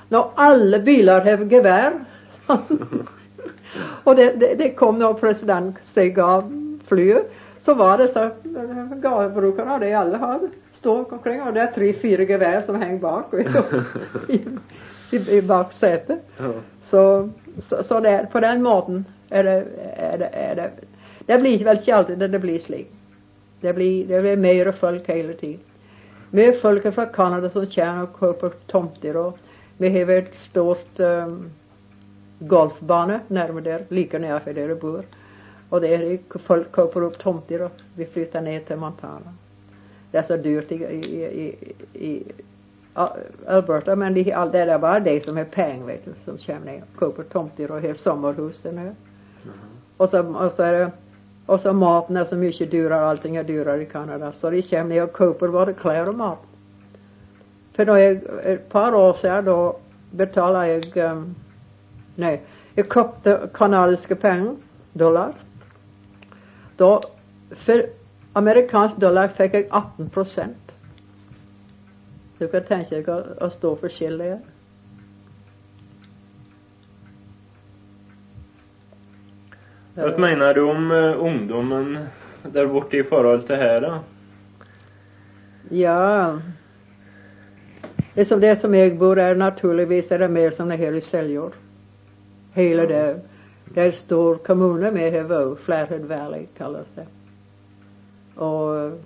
når 0.10 0.32
alle 0.36 0.80
biler 0.80 1.22
har 1.22 1.44
gevær? 1.50 1.94
og 4.06 4.16
det, 4.18 4.34
det, 4.40 4.56
det, 4.58 4.74
kom 4.76 4.98
når 5.00 5.14
presidenten 5.14 5.78
steg 5.86 6.20
av 6.20 6.50
flyet, 6.90 7.30
så 7.62 7.74
var 7.78 8.02
det 8.02 8.10
så 8.10 8.32
gårdbrukerne, 9.04 9.78
de 9.80 9.94
alle 9.94 10.18
har 10.18 10.42
står 10.82 11.14
omkring, 11.14 11.42
og 11.42 11.54
det 11.54 11.62
er 11.62 11.74
tre-fire 11.76 12.26
gevær 12.26 12.64
som 12.66 12.80
henger 12.82 13.00
bak 13.04 13.34
i, 14.36 14.42
i, 15.14 15.20
i 15.38 15.42
bak 15.46 15.76
setet. 15.78 16.24
Så 16.90 17.04
så, 17.62 17.84
så 17.84 18.00
det, 18.00 18.28
på 18.32 18.40
den 18.40 18.64
måten 18.64 19.06
är 19.30 19.44
det, 19.44 19.66
är 19.96 20.18
det, 20.18 20.26
är 20.26 20.56
det 20.56 20.72
Det 21.26 21.38
blir 21.38 21.64
väl 21.64 21.78
inte 21.78 21.96
alltid 21.96 22.18
det 22.20 22.40
blir 22.40 22.60
slik. 22.60 22.92
Det 23.62 23.74
blir, 23.74 24.08
det 24.08 24.22
blir 24.22 24.38
mer 24.38 24.72
folk 24.72 25.10
hela 25.10 25.34
tiden. 25.34 25.60
Vi 26.30 26.54
folk 26.54 26.94
från 26.94 27.10
Kanada 27.14 27.50
som 27.50 27.66
kommer 27.66 28.04
och 28.04 28.20
köper 28.20 28.50
tomter. 28.50 29.18
och 29.18 29.38
Vi 29.78 30.04
har 30.04 30.12
ett 30.12 30.40
stort 30.40 31.00
ehm, 31.00 31.30
um, 31.30 31.50
golfbane 32.40 33.20
närmare 33.28 33.64
där, 33.64 33.86
lika 33.90 34.20
nära 34.20 34.54
där 34.54 34.68
jeg 34.68 34.80
bor. 34.80 35.06
Og 35.70 35.86
är 35.86 36.20
folk 36.40 36.76
köper 36.76 37.04
upp 37.04 37.18
tomter, 37.18 37.62
och 37.62 37.72
vi 37.96 38.06
flyttar 38.06 38.42
ner 38.42 38.60
till 38.60 38.76
Montana. 38.76 39.34
Det 40.12 40.18
är 40.18 40.24
så 40.24 40.38
dyrt 40.38 40.72
i, 40.72 40.76
i, 40.76 41.26
i, 41.26 41.74
i 41.94 42.24
Alberta, 42.96 43.96
men 43.96 44.14
de, 44.14 44.24
det 44.24 44.62
er 44.62 44.78
bare 44.78 45.00
de 45.00 45.22
som 45.24 45.38
har 45.38 45.48
penger, 45.52 45.86
vet 45.86 46.06
du, 46.06 46.14
som 46.26 46.38
kommer 46.38 46.66
ned 46.72 46.82
og 46.82 47.00
kjøper 47.00 47.30
tomter 47.32 47.72
og 47.72 47.82
har 47.82 47.96
sommerhus 47.96 48.60
der 48.64 48.72
nede. 48.72 48.96
Og 49.98 50.10
så, 50.10 50.24
og 50.24 50.52
så 50.56 50.64
er 50.64 50.78
det 50.78 50.92
og 51.48 51.60
så 51.60 51.74
maten 51.74 52.18
er 52.18 52.26
så 52.30 52.38
mye 52.40 52.66
dyrere, 52.72 53.10
allting 53.10 53.38
er 53.38 53.44
dyrere 53.44 53.82
i 53.84 53.86
Canada. 53.86 54.32
Så 54.32 54.50
de 54.50 54.62
ned 54.88 55.02
og 55.02 55.14
kjøper 55.18 55.52
både 55.52 55.74
klær 55.74 56.08
og 56.08 56.16
mat. 56.16 56.46
For 57.76 57.84
når 57.86 57.96
jeg, 57.96 58.22
et 58.46 58.62
par 58.72 58.96
år 58.96 59.18
siden, 59.20 59.46
da 59.46 59.56
betaler 60.18 60.62
jeg 60.70 61.12
um, 61.12 61.36
Nei, 62.20 62.38
jeg 62.76 62.90
kjøpte 62.92 63.50
kanadiske 63.56 64.16
penger, 64.16 64.56
dollar. 65.00 65.32
Da, 66.80 66.98
for 67.66 67.86
amerikansk 68.36 69.00
dollar 69.02 69.32
fikk 69.38 69.54
jeg 69.54 69.70
18 69.72 70.10
du 70.12 70.71
kan 72.48 72.64
tenke 72.66 72.96
deg 72.96 73.10
å, 73.12 73.20
å 73.46 73.50
stå 73.54 73.76
forskjellige. 73.84 74.40
Hva 79.96 80.12
mener 80.18 80.56
du 80.56 80.62
om 80.64 80.92
uh, 80.92 81.20
ungdommen 81.20 81.98
der 82.54 82.70
borte 82.72 82.98
i 82.98 83.04
forhold 83.04 83.44
til 83.48 83.60
her, 83.60 83.84
da? 83.84 84.00
Ja 85.72 86.40
Det 88.16 88.26
som 88.26 88.40
det 88.42 88.56
som 88.60 88.74
jeg 88.76 88.98
bor, 89.00 89.20
er 89.20 89.36
naturligvis 89.36 90.12
er 90.12 90.18
det 90.18 90.32
mer 90.32 90.52
som 90.52 90.70
det 90.70 90.78
her 90.80 90.96
i 90.96 91.02
Seljord. 91.02 91.54
Hele 92.56 92.88
det. 92.88 93.22
Det 93.76 93.82
er 93.82 93.92
en 93.92 94.00
stor 94.00 94.36
kommune 94.44 94.92
med 94.92 95.12
Hevå, 95.12 95.56
Flathead 95.56 96.08
Valley 96.10 96.48
kalles 96.58 96.88
det. 96.96 97.06
Og 98.36 98.98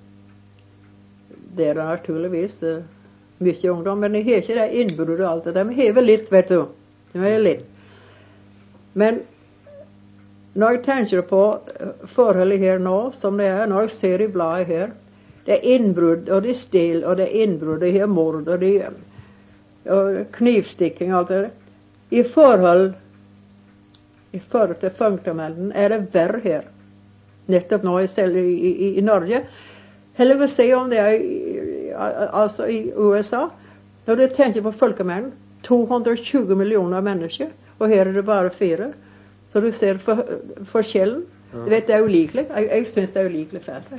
det 1.57 1.67
er 1.67 1.73
naturligvis 1.73 2.57
det 2.61 2.83
mycket 3.37 3.71
ungdom. 3.71 3.99
Men 3.99 4.15
jeg 4.15 4.25
har 4.25 4.35
inte 4.35 4.53
det 4.53 4.75
innbruddet 4.75 5.19
och 5.19 5.31
allt 5.31 5.43
det 5.43 5.51
där, 5.51 5.63
men 5.63 5.75
har 5.75 5.93
väl 5.93 6.05
lite 6.05 6.35
vet 6.35 6.47
du. 6.47 6.65
Det 7.11 7.19
är 7.19 7.39
lite. 7.39 7.63
Men 8.93 9.19
när 10.53 10.71
jag 10.71 10.83
tänker 10.83 11.21
på 11.21 11.59
eh, 11.79 11.87
förhållandet 12.07 12.59
här 12.59 12.79
nu, 12.79 13.11
som 13.13 13.37
det 13.37 13.45
är, 13.45 13.67
när 13.67 13.81
jag 13.81 13.91
ser 13.91 14.21
i 14.21 14.27
bladet 14.27 14.67
här, 14.67 14.91
Det 15.45 15.51
är 15.51 15.75
inbrott 15.75 16.29
och 16.29 16.41
det 16.41 16.49
är 16.49 16.53
stil, 16.53 17.03
och 17.03 17.15
det 17.15 17.23
är 17.23 17.43
inbrott 17.43 17.73
och 17.73 17.79
det 17.79 17.99
är 17.99 18.07
mord, 18.07 18.47
och 18.47 18.59
det 18.59 18.81
är 18.81 18.91
och 19.85 20.31
knivstickning 20.31 21.13
och 21.13 21.19
allt 21.19 21.27
det 21.27 21.41
där. 21.41 21.49
I 22.09 22.23
förhåll 22.23 22.93
i 24.31 24.39
förhåll 24.39 24.75
till 24.75 24.89
Funktermelden 24.89 25.71
är 25.71 25.89
det 25.89 26.05
värre 26.11 26.41
här. 26.43 26.63
Nettopp 27.45 27.83
nå 27.83 28.01
i, 28.01 28.07
i, 28.17 28.97
i 28.97 29.01
Norge. 29.01 29.45
Heller 30.13 30.35
vil 30.35 30.49
se 30.49 30.75
om 30.75 30.89
det 30.89 30.97
är 30.97 31.13
i, 31.13 31.54
altså 31.95 32.65
i 32.65 32.91
USA. 32.95 33.45
Når 34.05 34.15
du 34.15 34.27
tenker 34.35 34.61
på 34.61 34.71
folkemengden, 34.71 35.33
220 35.63 36.55
millioner 36.55 37.01
mennesker, 37.01 37.47
og 37.79 37.89
her 37.89 38.05
er 38.07 38.11
det 38.11 38.25
bare 38.25 38.49
fire. 38.49 38.91
Så 39.53 39.59
du 39.59 39.71
ser 39.71 39.97
for, 39.97 40.23
forskjellen. 40.71 41.23
Du 41.53 41.69
vet, 41.69 41.87
det 41.87 41.95
er 41.95 42.03
ulikelig. 42.03 42.45
Jeg, 42.49 42.69
jeg 42.71 42.87
syns 42.87 43.11
det 43.11 43.21
er 43.21 43.25
ulikelig 43.25 43.61
fælt. 43.63 43.91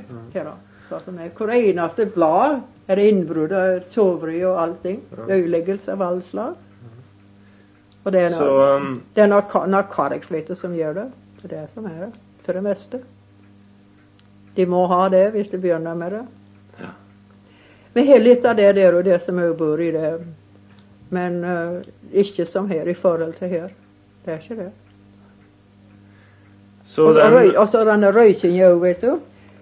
er. 1.19 1.29
Hvor 1.37 1.51
eneste 1.51 2.05
blad 2.05 2.59
er 2.87 2.95
det 2.95 3.07
innbrudd 3.07 3.51
og 3.51 3.89
tyveri 3.91 4.45
og 4.45 4.61
allting. 4.61 5.01
Ødeleggelse 5.29 5.91
av 5.91 6.01
alle 6.01 6.21
slag. 6.21 6.53
Og 8.03 8.13
det 8.13 8.21
er, 8.21 8.29
Så 8.29 8.45
noe, 8.45 8.67
um, 8.75 9.03
det 9.15 9.23
er 9.23 9.27
narko 9.27 9.65
narkotics, 9.67 10.31
vet 10.31 10.47
du, 10.47 10.55
som 10.55 10.75
gjør 10.75 10.93
det. 10.93 11.07
Det 11.41 11.51
er 11.51 11.55
det 11.55 11.69
som 11.73 11.85
er 11.85 11.97
det. 12.05 12.11
For 12.45 12.55
det 12.55 12.63
meste. 12.63 13.01
De 14.55 14.65
må 14.65 14.85
ha 14.87 15.09
det 15.09 15.25
hvis 15.33 15.49
de 15.51 15.59
begynner 15.59 15.95
med 15.95 16.11
det. 16.15 16.21
Vi 17.97 18.03
av 18.45 18.57
det 18.59 18.71
der 18.77 18.93
og 18.93 19.07
det 19.07 19.21
som 19.25 19.39
òg 19.41 19.55
bor 19.57 19.81
i 19.81 19.89
det. 19.95 20.11
Men 21.09 21.39
eh, 21.43 21.77
ikke 22.23 22.45
som 22.45 22.67
her 22.69 22.85
i 22.91 22.93
forhold 22.97 23.33
til 23.39 23.49
her. 23.49 23.71
Det 24.25 24.33
er 24.35 24.43
ikke 24.43 24.59
det. 24.59 24.71
så 26.85 27.07
Og, 27.07 27.15
og, 27.15 27.31
røy, 27.33 27.47
den, 27.47 27.57
og 27.57 27.67
så 27.71 27.83
denne 27.87 28.11
røykinga 28.13 28.69
òg, 28.73 28.81
vet 28.83 29.01
du. 29.01 29.17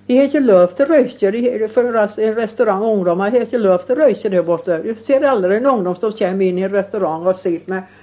De 0.08 0.18
har 0.18 0.28
ikke 0.30 0.40
lov 0.46 0.74
til 0.78 0.90
røyke. 0.90 1.70
For 1.74 1.88
en 1.88 1.96
res- 1.96 2.20
en 2.22 2.36
restaurant 2.38 2.84
ungdommer 2.86 3.32
har 3.34 3.46
ikke 3.48 3.62
lov 3.62 3.86
til 3.86 3.96
å 3.96 4.04
røyke 4.06 4.30
der 4.30 4.44
borte. 4.46 4.82
Du 4.84 5.02
ser 5.02 5.26
aldri 5.26 5.58
en 5.58 5.70
ungdom 5.72 5.96
som 5.98 6.14
kommer 6.14 6.46
inn 6.46 6.60
i 6.60 6.66
en 6.68 6.74
restaurant 6.76 7.26
og 7.28 7.40
sitter 7.42 7.72
med, 7.72 7.96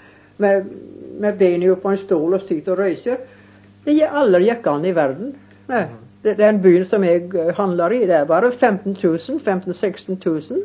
med, 0.42 0.72
med 1.20 1.38
beina 1.38 1.70
opp 1.72 1.82
på 1.84 1.92
en 1.92 2.00
stol 2.02 2.34
og 2.34 2.42
sitter 2.48 2.72
og 2.72 2.78
røyker. 2.86 3.20
Det 3.84 3.94
gir 3.98 4.16
aldri 4.22 4.48
gikk 4.48 4.66
an 4.70 4.88
i 4.88 4.94
verden. 4.96 5.34
Nei. 5.68 5.84
Det, 5.84 6.11
den 6.22 6.60
byen 6.62 6.84
som 6.84 7.04
jeg 7.04 7.28
eh, 7.34 7.54
handler 7.56 7.92
i, 7.92 8.06
det 8.06 8.16
er 8.16 8.28
bare 8.28 8.52
15 8.52 8.96
000, 9.02 9.40
15 9.44 9.74
16 9.74 10.20
000. 10.24 10.62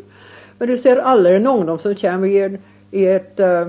Men 0.59 0.69
du 0.69 0.77
ser 0.77 1.01
aldri 1.05 1.35
en 1.35 1.47
ungdom 1.47 1.79
som 1.79 1.95
kommer 1.95 2.27
i, 2.27 2.37
en, 2.41 2.57
i 2.91 3.03
et 3.05 3.39
uh, 3.39 3.67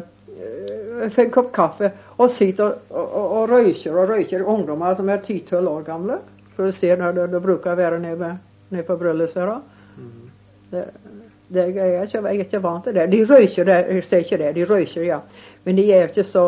for 1.10 1.22
en 1.24 1.30
kopp 1.34 1.50
kaffe 1.52 1.90
og 2.16 2.30
sitter 2.36 2.64
og, 2.90 3.02
og, 3.04 3.26
og 3.40 3.50
røyker 3.50 3.92
og 3.96 4.08
røyker 4.08 4.44
ungdommer 4.48 4.96
som 4.96 5.08
er 5.12 5.20
10-12 5.24 5.68
år 5.68 5.82
gamle. 5.86 6.18
For 6.56 6.66
du 6.66 6.72
ser 6.72 6.96
når 6.98 7.12
det, 7.12 7.26
det 7.32 7.42
være 7.78 8.00
nede, 8.00 8.18
ved- 8.20 8.40
nede 8.70 8.86
på 8.88 8.96
brylluset. 8.96 9.44
da. 9.46 9.58
Det, 10.70 10.84
det, 11.48 11.66
jeg, 11.76 11.76
er 11.76 12.02
ikke, 12.02 12.18
jeg 12.18 12.24
er 12.24 12.30
ikke 12.44 12.62
vant 12.62 12.84
til 12.84 12.94
det. 12.94 13.06
De 13.12 13.20
det, 13.64 13.76
jeg 13.94 14.04
sier 14.08 14.24
ikke 14.24 14.40
det, 14.42 14.54
de 14.56 14.64
røyker, 14.68 15.04
ja. 15.06 15.20
Men 15.68 15.76
de 15.76 15.92
är 15.92 16.06
ikke 16.08 16.24
så 16.24 16.42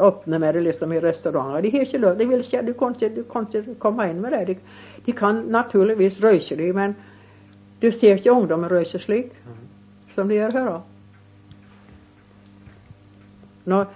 öppna 0.00 0.38
med 0.38 0.54
det 0.54 0.60
liksom 0.60 0.92
i 0.92 1.00
restauranger. 1.00 1.62
De 1.62 1.70
har 1.70 1.80
inte 1.80 1.98
lov, 1.98 2.18
de 2.18 2.26
vill 2.26 2.40
ikke, 2.40 2.62
du, 2.62 2.74
kan 2.74 2.88
inte 2.88 3.08
du 3.08 3.22
kan 3.24 3.46
inte 3.46 3.74
komma 3.78 4.10
in 4.10 4.20
med 4.20 4.32
det. 4.32 4.44
De, 4.44 4.58
de 5.04 5.12
kan 5.12 5.38
naturligtvis 5.48 6.20
röka, 6.20 6.56
de, 6.56 6.72
men 6.72 6.94
du 7.80 7.92
ser 7.92 8.16
inte 8.16 8.30
ungdomar 8.30 8.68
røyke 8.68 8.98
slik 8.98 9.32
som 10.14 10.28
de 10.28 10.34
gör 10.34 10.50
här. 10.50 10.80
När, 13.64 13.86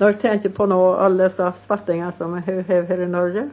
när 0.00 0.06
jag 0.06 0.20
tänker 0.20 0.48
på 0.48 0.66
nå 0.66 0.94
alla 0.94 1.24
dessa 1.24 1.52
svartingene 1.66 2.12
som 2.12 2.34
är 2.34 2.62
här, 2.62 3.00
i 3.00 3.08
Norge 3.08 3.50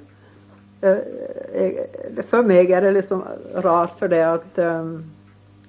eh, 0.82 0.92
eh, 0.92 2.24
För 2.30 2.44
mig 2.44 2.74
är 2.74 2.82
det 2.82 2.92
liksom 2.92 3.24
rart 3.56 4.00
för 4.00 4.08
det 4.08 4.34
att 4.34 4.58
um, 4.58 5.15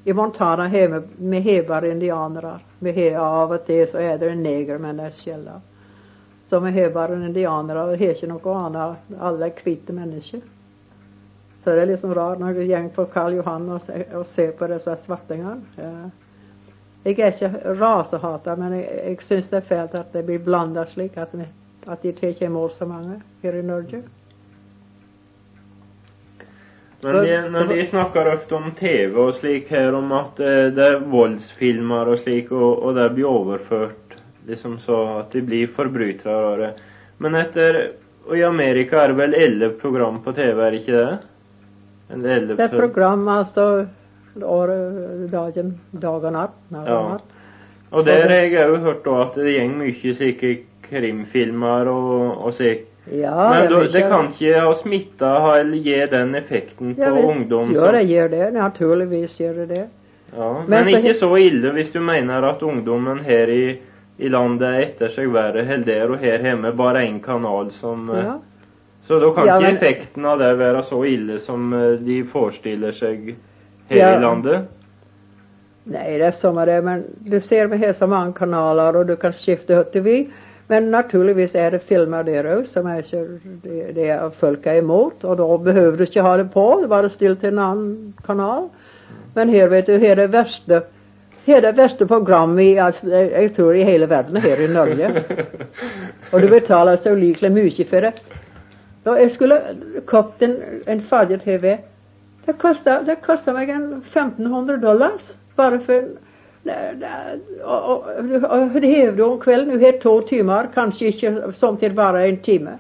i 0.07 0.13
Montana 0.13 0.69
hemma 0.69 1.03
med 1.17 1.43
Hebar-indianerna. 1.43 2.61
Med 2.79 2.99
indianere. 2.99 3.11
Vi 3.11 3.15
av 3.15 3.53
och 3.53 3.67
till, 3.67 3.91
så 3.91 3.99
är 3.99 4.19
det 4.19 4.31
en 4.31 4.43
negermenn 4.43 4.97
der 4.97 5.11
källa. 5.11 5.61
Så 6.49 6.61
med 6.61 6.75
har 6.75 6.91
bare 6.91 7.13
och 7.13 7.83
og 7.83 7.99
har 7.99 8.15
ikke 8.15 8.27
noe 8.27 8.55
annet. 8.55 8.97
Alle 9.21 9.47
er. 9.47 10.41
Så 11.65 11.71
det 11.71 11.83
är 11.83 11.87
liksom 11.87 12.15
rart 12.15 12.39
när 12.39 12.55
jeg 12.55 12.67
gäng 12.67 12.91
på 12.91 13.05
Karl 13.05 13.35
Johan 13.35 13.71
och, 13.71 13.91
och 14.15 14.27
ser 14.27 14.53
på 14.53 14.67
dessa 14.67 14.97
svartingar. 14.97 15.61
Ja. 15.77 16.11
Jag 17.03 17.19
är 17.19 17.45
inte 17.45 17.75
rasehater, 17.75 18.57
men 18.57 18.73
jag, 18.73 19.11
jag 19.11 19.23
syns 19.23 19.49
det 19.49 19.57
är 19.57 19.61
fel 19.61 19.89
att 19.93 20.13
det 20.13 20.23
blir 20.23 20.39
blandat 20.39 20.91
slik 20.91 21.17
att, 21.17 21.35
att 21.85 22.03
de 22.03 22.13
tar 22.13 22.43
emot 22.43 22.73
så 22.73 22.87
många 22.87 23.21
här 23.43 23.55
i 23.55 23.63
Norge 23.63 24.03
men 27.03 27.17
de, 27.25 27.37
når 27.53 27.67
de 27.69 27.87
snakker 27.91 28.31
ofte 28.33 28.55
om 28.57 28.71
TV 28.79 29.17
og 29.21 29.35
slik 29.37 29.69
her, 29.71 29.93
om 29.95 30.13
at 30.17 30.41
eh, 30.41 30.71
det 30.75 30.87
er 30.87 31.03
voldsfilmer 31.13 32.09
og 32.15 32.19
slik, 32.23 32.51
og, 32.53 32.83
og 32.83 32.95
det 32.97 33.11
blir 33.15 33.29
overført 33.29 34.17
liksom 34.47 34.79
så 34.81 34.97
at 35.21 35.33
de 35.35 35.43
blir 35.43 35.69
forbrytere 35.77 36.53
av 36.53 36.59
det. 36.63 36.73
Men 37.19 37.35
etter 37.35 37.79
Og 38.27 38.35
i 38.35 38.43
Amerika 38.43 39.05
er 39.05 39.13
det 39.13 39.17
vel 39.21 39.35
elleve 39.39 39.77
program 39.79 40.17
på 40.25 40.33
TV, 40.35 40.59
er 40.59 40.71
det 40.75 40.81
ikke 40.81 40.97
det? 40.99 41.19
Eller 42.11 42.33
elleve 42.41 42.57
Det 42.59 42.71
film- 42.71 42.81
program 42.81 43.29
altså 43.29 43.67
året, 44.43 45.31
dagen, 45.31 45.81
dag 45.93 46.25
og 46.25 46.33
natt. 46.33 46.57
Natt 46.75 46.89
Ja. 46.89 46.97
og 46.99 47.11
natt. 47.11 47.23
Og 47.93 48.05
der 48.05 48.23
har 48.27 48.35
jeg 48.43 48.53
òg 48.67 48.81
hørt 48.83 49.05
da 49.05 49.21
at 49.23 49.35
det 49.39 49.55
går 49.55 49.77
mye 49.79 50.15
slike 50.19 50.51
krimfilmer 50.89 51.87
og, 51.87 52.47
og 52.47 52.53
slik. 52.55 52.87
Ja, 53.13 53.51
Men 53.51 53.69
det 53.71 53.77
er 53.79 53.93
det 53.93 54.03
mye- 54.03 54.09
kan 54.11 54.29
ikke 54.33 54.61
ha 54.61 54.75
smitta 54.75 55.33
eller 55.61 55.77
gi 55.79 56.07
den 56.11 56.35
effekten 56.35 56.95
på 56.97 57.01
Ja, 57.03 57.13
visst 57.15 57.29
ungdom 57.29 57.69
det, 57.73 57.81
som 57.81 58.09
gjør 58.09 58.29
det. 58.31 58.53
Naturligvis 58.55 59.37
gjør 59.41 59.55
det 59.55 59.69
det. 59.69 59.85
ja, 60.37 60.53
Men, 60.69 60.85
Men 60.85 60.89
ikke 60.95 61.15
så 61.21 61.37
ille 61.39 61.71
hvis 61.73 61.93
du 61.93 62.01
mener 62.01 62.43
at 62.49 62.63
ungdommen 62.63 63.19
her 63.25 63.47
i, 63.49 63.79
i 64.19 64.29
landet 64.29 64.67
er 64.69 64.81
etter 64.83 65.09
seg 65.15 65.31
verre 65.33 65.63
enn 65.63 65.85
der, 65.87 66.11
og 66.11 66.19
her 66.19 66.39
hjemme 66.43 66.73
bare 66.77 67.05
én 67.07 67.21
kanal 67.23 67.71
som 67.81 68.11
eh, 68.11 68.25
Ja. 68.25 68.39
Så 69.07 69.21
da 69.21 69.31
kan 69.35 69.47
Ja, 69.47 69.61
men- 69.61 69.77
effekten 69.77 70.25
av 70.27 70.39
det 70.39 70.59
være 70.59 70.83
så 70.83 71.05
ille 71.07 71.39
som 71.39 71.73
eh, 71.73 71.97
de 72.03 72.25
forestiller 72.25 72.93
seg 72.93 73.37
her 73.89 73.97
Ja. 73.97 74.17
i 74.19 74.21
landet? 74.21 74.67
Nei, 75.87 76.19
det 76.19 76.23
er 76.27 76.31
som 76.33 76.57
det, 76.57 76.83
men 76.85 77.05
du 77.31 77.41
ser 77.41 77.69
vi 77.69 77.77
har 77.79 77.93
så 77.93 78.09
mange 78.09 78.33
kanaler, 78.35 78.97
og 78.97 79.07
du 79.07 79.15
kan 79.17 79.33
skifte 79.33 79.69
hva 79.77 79.85
du 79.93 80.01
vil. 80.03 80.27
Men 80.69 80.91
naturligvis 80.91 81.55
er 81.55 81.71
det 81.71 81.85
filmer 81.87 82.27
der 82.27 82.49
òg 82.57 82.67
som 82.67 82.89
ikke 82.91 83.23
det, 83.63 83.95
det 83.95 84.09
er 84.11 84.31
folk 84.41 84.67
er 84.67 84.81
imot, 84.81 85.25
og 85.25 85.39
da 85.39 85.47
behøver 85.63 85.97
du 85.97 86.03
ikke 86.03 86.23
ha 86.27 86.37
det 86.41 86.51
på, 86.51 86.67
det 86.83 86.91
bare 86.91 87.11
still 87.11 87.37
til 87.37 87.55
en 87.55 87.63
annen 87.63 88.15
kanal. 88.27 88.69
Men 89.35 89.49
her, 89.49 89.69
vet 89.71 89.87
du, 89.87 89.99
her 89.99 90.17
er 90.17 90.27
det 90.27 90.33
verste 90.33 90.83
her 91.47 91.61
er 91.61 91.71
det 91.71 91.77
verste 91.79 92.07
programmet 92.11 92.65
i, 92.65 92.73
altså, 92.83 93.07
jeg, 93.07 93.31
jeg 93.31 93.53
tror 93.55 93.73
i 93.73 93.85
hele 93.87 94.09
verden, 94.11 94.37
her 94.43 94.57
i 94.57 94.67
Norge. 94.67 95.25
Og 96.33 96.43
du 96.43 96.49
betaler 96.51 96.97
så 96.97 97.13
ulikelig 97.15 97.53
mye 97.53 97.87
for 97.91 98.01
det. 98.01 98.13
Og 99.07 99.21
jeg 99.21 99.31
skulle 99.35 99.61
kjøpt 100.11 100.43
en, 100.43 100.57
en 100.91 101.03
farge-TV. 101.11 101.77
Det 102.47 102.59
kosta, 102.59 102.99
det 103.07 103.21
kosta 103.23 103.55
meg 103.55 103.71
en 103.71 103.87
1500 104.01 104.81
dollars 104.83 105.37
bare 105.57 105.79
for 105.87 106.09
det, 106.67 106.77
det, 107.01 107.13
det 108.81 109.11
du 109.17 109.23
om 109.25 109.39
kvelden. 109.41 109.79
Du 109.79 109.85
har 109.85 109.99
to 110.03 110.21
timer, 110.29 110.69
kanskje 110.75 111.13
ikke 111.13 111.53
samtidig 111.61 111.97
bare 111.97 112.27
en 112.29 112.41
time. 112.43 112.79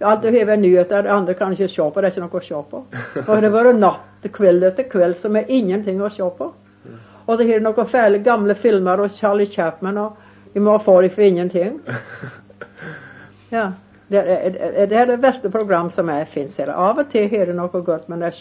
Alt 0.00 0.22
du 0.22 0.30
har 0.30 0.52
er 0.52 0.56
nyheter, 0.56 1.02
det 1.02 1.10
andre 1.10 1.34
kan 1.34 1.52
ikke 1.52 1.68
se 1.68 1.90
på. 1.90 2.00
Det 2.00 2.12
ikke 2.12 2.24
noe 2.24 2.40
å 2.40 2.46
se 2.46 2.62
på. 2.70 2.84
Og 3.28 3.42
det 3.42 3.50
var 3.52 3.72
natt 3.74 4.06
til 4.22 4.34
kveld 4.34 4.64
etter 4.64 4.88
kveld 4.90 5.18
som 5.22 5.36
er 5.36 5.50
ingenting 5.50 6.00
å 6.02 6.10
se 6.14 6.30
på. 6.38 6.52
Og 7.28 7.38
det 7.38 7.48
er 7.52 7.60
noen 7.60 7.90
fæle 7.90 8.22
gamle 8.24 8.54
filmer 8.56 9.02
og 9.04 9.12
Charlie 9.18 9.50
Chapman, 9.52 9.98
og 10.00 10.54
vi 10.54 10.62
må 10.64 10.78
få 10.80 11.02
for 11.08 11.24
ingenting. 11.24 11.80
Ja. 13.48 13.70
Det 14.08 14.20
er, 14.20 14.50
det 14.88 14.96
er 14.96 15.06
det 15.08 15.22
verste 15.22 15.48
program 15.52 15.90
som 15.92 16.08
er, 16.08 16.26
fins 16.32 16.56
her. 16.56 16.68
Av 16.68 16.98
og 17.00 17.08
til 17.12 17.32
er 17.32 17.48
det 17.48 17.54
noe 17.56 17.80
godt, 17.84 18.08
men 18.08 18.20
det 18.20 18.30
er 18.30 18.36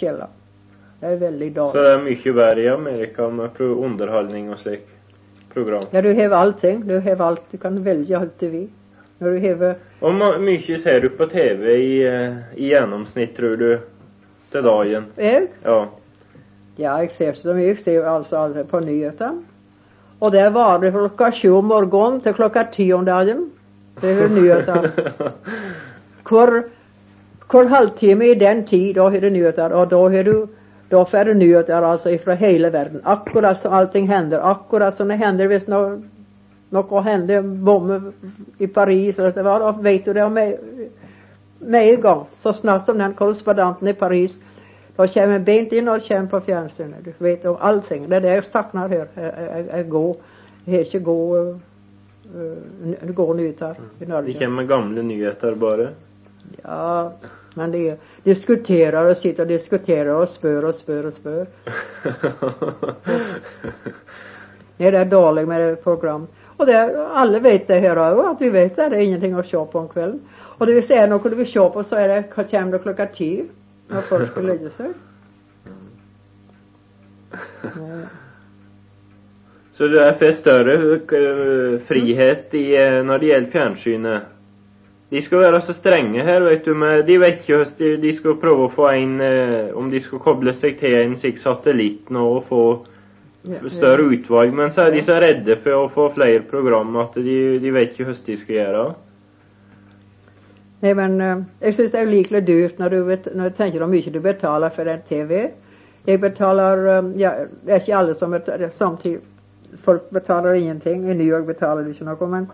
Det 1.01 1.09
er 1.11 1.17
veldig 1.21 1.49
Så 1.53 1.55
dårlig. 1.55 1.73
det 1.83 1.91
er 1.93 2.03
mye 2.05 2.33
verre 2.35 2.61
i 2.63 2.67
Amerika 2.67 3.27
med 3.29 3.53
pro 3.53 3.65
underholdning 3.85 4.49
og 4.51 4.57
slik 4.59 4.81
program. 5.53 5.83
Ja, 5.93 6.01
du 6.01 6.13
har 6.15 6.33
allting. 6.33 6.87
Du 6.87 6.99
har 6.99 7.21
alt. 7.21 7.41
Du 7.51 7.57
kan 7.57 7.77
velge 7.85 8.17
alt 8.17 8.39
du 8.39 8.47
vil. 8.49 8.67
Når 9.19 9.31
du 9.39 9.47
har 9.47 9.75
ma- 10.13 10.37
mye 10.39 10.79
ser 10.83 10.99
du 11.01 11.09
på 11.09 11.25
TV 11.29 11.75
i, 11.75 12.01
eh, 12.05 12.33
i 12.55 12.69
gjennomsnitt, 12.71 13.35
tror 13.37 13.55
du, 13.57 13.77
til 14.51 14.63
dagen? 14.63 15.05
Jeg? 15.17 15.47
Ja. 15.65 15.85
Ja, 16.77 16.97
jeg 16.97 17.11
ser 17.17 17.33
så 17.33 17.53
mye. 17.53 17.67
Jeg 17.67 17.79
ser 17.79 18.05
altså 18.05 18.37
aldri 18.37 18.63
på 18.63 18.79
nyhetene. 18.79 19.43
Og 20.21 20.31
det 20.31 20.53
varer 20.53 20.91
fra 20.91 21.07
klokka 21.09 21.31
sju 21.31 21.57
om 21.57 21.65
morgenen 21.65 22.21
til 22.23 22.33
klokka 22.33 22.63
ti 22.73 22.91
om 22.93 23.05
dagen. 23.05 23.51
Det 24.01 24.09
er 24.21 24.27
nyheter. 24.29 24.91
Hver, 26.29 26.63
hver 27.51 27.67
halvtime 27.67 28.29
i 28.31 28.33
den 28.35 28.65
tid, 28.65 28.93
da 28.95 29.09
har 29.09 29.19
du 29.19 29.29
nyheter. 29.29 29.73
Og 29.73 29.89
da 29.89 29.97
har 30.09 30.23
du 30.23 30.47
då 30.89 31.05
får 31.05 31.25
du 31.25 31.33
nyheter 31.33 31.81
altså 31.81 32.17
fra 32.17 32.33
hele 32.33 32.69
verden. 32.69 33.01
Akkurat 33.03 33.61
som 33.61 33.73
allting 33.73 34.07
händer, 34.07 34.39
Akkurat 34.39 34.95
som 34.95 35.07
det 35.07 35.15
händer 35.15 35.47
visst 35.47 35.67
något, 35.67 35.99
något 36.69 37.03
hände, 37.03 37.41
bombe 37.41 38.01
i 38.57 38.67
Paris 38.67 39.19
eller 39.19 39.31
det 39.31 39.43
var, 39.43 39.81
vet 39.81 40.05
du 40.05 40.13
det 40.13 40.29
med, 40.29 40.57
med 41.59 41.93
en 41.93 42.01
gång, 42.01 42.25
Så 42.41 42.53
snart 42.53 42.85
som 42.85 42.97
den 42.97 43.13
korrespondenten 43.13 43.87
i 43.87 43.93
Paris 43.93 44.35
då 44.97 45.07
kommer 45.07 45.39
bent 45.39 45.71
in 45.71 45.87
och 45.87 45.95
og 45.95 46.07
kommer 46.07 46.27
på 46.27 46.39
fjernsynet. 46.41 47.05
Du 47.05 47.13
vet 47.17 47.45
om 47.45 47.57
allting. 47.59 48.09
Det 48.09 48.15
är 48.15 48.21
det 48.21 48.35
jag 48.35 48.45
saknar 48.45 48.89
här 48.89 49.07
Jeg, 49.15 49.33
jeg, 49.37 49.65
jeg, 49.73 49.89
går, 49.89 50.15
jeg 50.65 50.73
har 50.73 50.95
ikke 50.95 50.99
uh, 53.09 53.35
nyheter 53.35 53.75
i 53.99 54.05
De 54.05 54.05
Norge. 54.05 54.33
kommer 54.39 54.63
gamla 54.63 55.01
nyheter 55.01 55.55
bara? 55.55 55.87
Ja, 56.63 57.11
men 57.55 57.71
de 57.71 57.97
diskuterer 58.23 59.09
og 59.09 59.17
sitter 59.17 59.43
og 59.43 59.49
diskuterer 59.49 60.13
og 60.13 60.27
spør 60.35 60.67
og 60.67 60.75
spør 60.75 61.07
og 61.07 61.13
spør. 61.13 61.45
Nej, 64.79 64.91
det 64.91 64.97
är 64.97 65.05
dåligt 65.05 65.47
med 65.47 65.83
program. 65.83 66.27
Och 66.57 66.65
det, 66.65 67.07
alla 67.13 67.39
vet 67.39 67.67
det 67.67 67.79
här 67.79 67.97
också, 67.97 68.27
att 68.27 68.41
vi 68.41 68.49
vet 68.49 68.75
det. 68.75 68.89
Det 68.89 68.95
är 68.95 68.99
ingenting 68.99 69.33
att 69.33 69.45
se 69.45 69.51
på 69.51 69.79
om 69.79 69.87
kvällen. 69.87 70.21
Och 70.57 70.65
det 70.65 70.73
vill 70.73 70.87
säga, 70.87 71.07
när 71.07 71.19
kunde 71.19 71.37
vi 71.37 71.45
se 71.45 71.59
på 71.59 71.83
så 71.83 71.95
är 71.95 72.07
det, 72.07 72.23
kommer 72.35 72.71
det 72.71 72.79
klockan 72.79 73.07
tio. 73.15 73.45
När 73.87 74.01
folk 74.01 74.31
ska 74.31 74.41
lägga 74.41 74.69
sig. 74.69 74.89
Ja. 77.61 77.69
Så 79.77 79.87
det 79.87 80.03
är 80.03 80.13
för 80.13 80.31
större 80.31 81.79
frihet 81.79 82.53
i, 82.53 82.75
eh, 82.75 83.03
när 83.03 83.19
det 83.19 83.25
gäller 83.25 83.51
fjernsynet. 83.51 84.23
De 85.09 85.21
ska 85.21 85.37
vara 85.37 85.61
så 85.61 85.73
stränga 85.73 86.23
här, 86.23 86.41
vet 86.41 86.65
du, 86.65 86.73
men 86.73 87.05
de 87.05 87.17
vet 87.17 87.49
ju 87.49 87.61
att 87.61 87.77
de, 87.77 87.97
de 87.97 88.13
ska 88.13 88.35
pröva 88.35 88.69
få 88.69 88.87
en, 88.87 89.21
eh, 89.21 89.75
om 89.75 89.91
de 89.91 89.99
ska 89.99 90.19
koppla 90.19 90.53
sig 90.53 90.77
till 90.77 90.95
en 90.95 91.17
slik 91.17 91.37
satellit 91.37 92.09
nå 92.09 92.37
och 92.37 92.45
få 92.45 92.85
Ja, 93.41 93.69
större 93.69 94.01
utvalg. 94.01 94.53
Men 94.53 94.73
så 94.73 94.81
är 94.81 94.91
de 94.91 95.01
så 95.01 95.13
rädda 95.13 95.55
för 95.55 95.85
att 95.85 95.91
få 95.91 96.09
fler 96.09 96.39
program 96.39 96.95
att 96.95 97.13
de, 97.13 97.59
de 97.59 97.71
vet 97.71 97.99
ju 97.99 98.05
hur 98.05 98.17
de 98.25 98.37
ska 98.37 98.53
göra. 98.53 98.93
Nej 100.79 100.95
men 100.95 101.21
eh, 101.21 101.41
jag 101.59 101.73
syns 101.73 101.91
det 101.91 101.99
är 101.99 102.05
likligt 102.05 102.45
dyrt 102.45 102.77
när 102.77 102.89
du 102.89 103.03
vet, 103.03 103.35
när 103.35 103.43
du 103.43 103.55
tänker 103.55 103.79
hur 103.79 103.87
mycket 103.87 104.13
du 104.13 104.19
betalar 104.19 104.69
för 104.69 104.85
en 104.85 105.01
TV. 105.01 105.51
Jag 106.05 106.19
betalar, 106.19 106.77
eh, 106.77 107.21
ja, 107.21 107.33
det 107.65 107.71
är 107.71 107.79
inte 107.79 107.97
alla 107.97 108.15
som 108.15 108.31
betalar, 108.31 108.69
samtidigt, 108.77 109.23
folk 109.83 110.09
betalar 110.09 110.53
ingenting. 110.53 111.11
I 111.11 111.13
New 111.13 111.27
York 111.27 111.47
betalar 111.47 111.83
du 111.83 111.89
inte 111.89 112.03
något 112.03 112.29
men, 112.29 112.47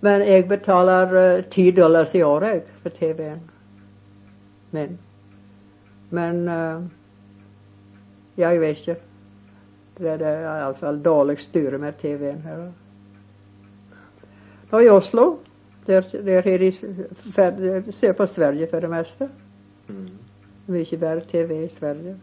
men 0.00 0.32
jag 0.32 0.48
betalar 0.48 1.36
eh, 1.36 1.42
10 1.42 1.72
dollars 1.72 2.14
i 2.14 2.24
året 2.24 2.66
för 2.82 2.90
TVn. 2.90 3.40
Men, 4.70 4.98
men, 6.08 6.48
eh, 6.48 6.82
ja, 8.34 8.52
jag 8.52 8.60
vet 8.60 8.78
inte. 8.78 9.00
Det, 9.96 10.16
det 10.16 10.26
är 10.26 10.58
i 10.58 10.62
alla 10.62 10.74
fall 10.74 11.02
dåligt 11.02 11.40
styre 11.40 11.78
med 11.78 11.98
TVn 11.98 12.42
här. 12.42 12.72
Och 14.70 14.82
i 14.82 14.90
Oslo, 14.90 15.38
där, 15.86 16.22
där 16.22 16.46
är 16.46 16.58
de 16.58 16.70
fär- 17.32 17.80
de 17.86 17.92
ser 17.92 18.12
på 18.12 18.26
Sverige 18.26 18.66
för 18.66 18.80
det 18.80 18.88
mesta. 18.88 19.28
Mm. 19.88 20.08
Mycket 20.66 21.00
bättre 21.00 21.30
TV 21.30 21.54
i 21.54 21.68
Sverige. 21.68 22.16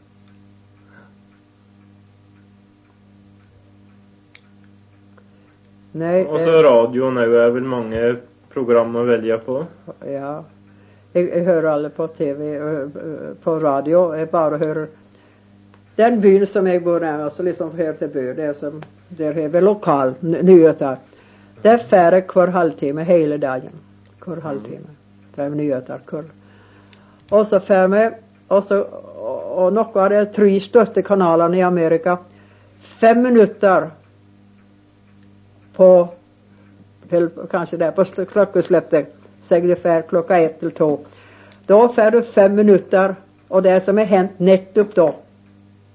Nej, 5.97 6.25
Och 6.25 6.39
eh, 6.39 6.45
så 6.45 6.51
radio 6.63 7.09
nu 7.09 7.37
är 7.37 7.49
väl 7.49 7.63
många 7.63 8.15
program 8.53 8.95
att 8.95 9.07
välja 9.07 9.37
på. 9.37 9.65
ja. 10.05 10.43
Jag, 11.13 11.23
jag 11.37 11.43
hör 11.43 11.63
aldrig 11.63 11.95
på 11.95 12.07
TV, 12.07 12.55
eh, 12.55 12.63
eh, 12.63 12.87
på 13.43 13.59
radio. 13.59 14.15
Jag 14.17 14.27
bara 14.27 14.57
hör 14.57 14.87
den 15.95 16.21
byn 16.21 16.47
som 16.47 16.67
jag 16.67 16.83
bor 16.83 16.99
nära, 16.99 17.29
så 17.29 17.43
liksom 17.43 17.71
hör 17.77 17.93
till 17.93 18.07
by, 18.07 18.33
det 18.33 18.43
är 18.43 18.53
som, 18.53 18.83
där 19.09 19.37
är 19.37 19.47
väl 19.47 19.63
lokal, 19.63 20.13
ny- 20.19 20.41
nyheter. 20.41 20.97
Det 21.61 21.69
är 21.69 21.77
färre 21.77 22.21
kvar 22.21 22.47
halvtimme 22.47 23.03
hela 23.03 23.37
dagen. 23.37 23.71
Kvar 24.19 24.37
halvtimme. 24.37 24.87
Det 25.35 25.41
är 25.41 25.49
nyheter 25.49 25.99
kvar. 26.05 26.23
Och 27.29 27.47
så 27.47 27.59
färre, 27.59 28.13
och 28.47 28.63
så, 28.63 28.81
och, 28.81 29.65
och 29.65 29.73
något 29.73 29.95
av 29.95 30.09
de 30.09 30.25
tre 30.25 30.59
största 30.59 31.01
kanalerna 31.01 31.57
i 31.57 31.61
Amerika, 31.61 32.17
fem 33.01 33.21
minuter 33.21 33.89
på, 35.75 36.07
till, 37.09 37.29
kanske 37.51 37.77
där 37.77 37.91
på 37.91 38.05
klockosläppet, 38.25 39.15
säg 39.41 39.61
ungefär 39.61 40.01
klockan 40.01 40.37
ett 40.37 40.59
till 40.59 40.71
två. 40.71 40.99
Då 41.65 41.89
får 41.89 42.11
du 42.11 42.23
fem 42.23 42.55
minuter 42.55 43.15
och 43.47 43.61
det 43.61 43.85
som 43.85 43.97
är 43.97 44.05
hänt 44.05 44.31
nettopp 44.39 44.95
då 44.95 45.15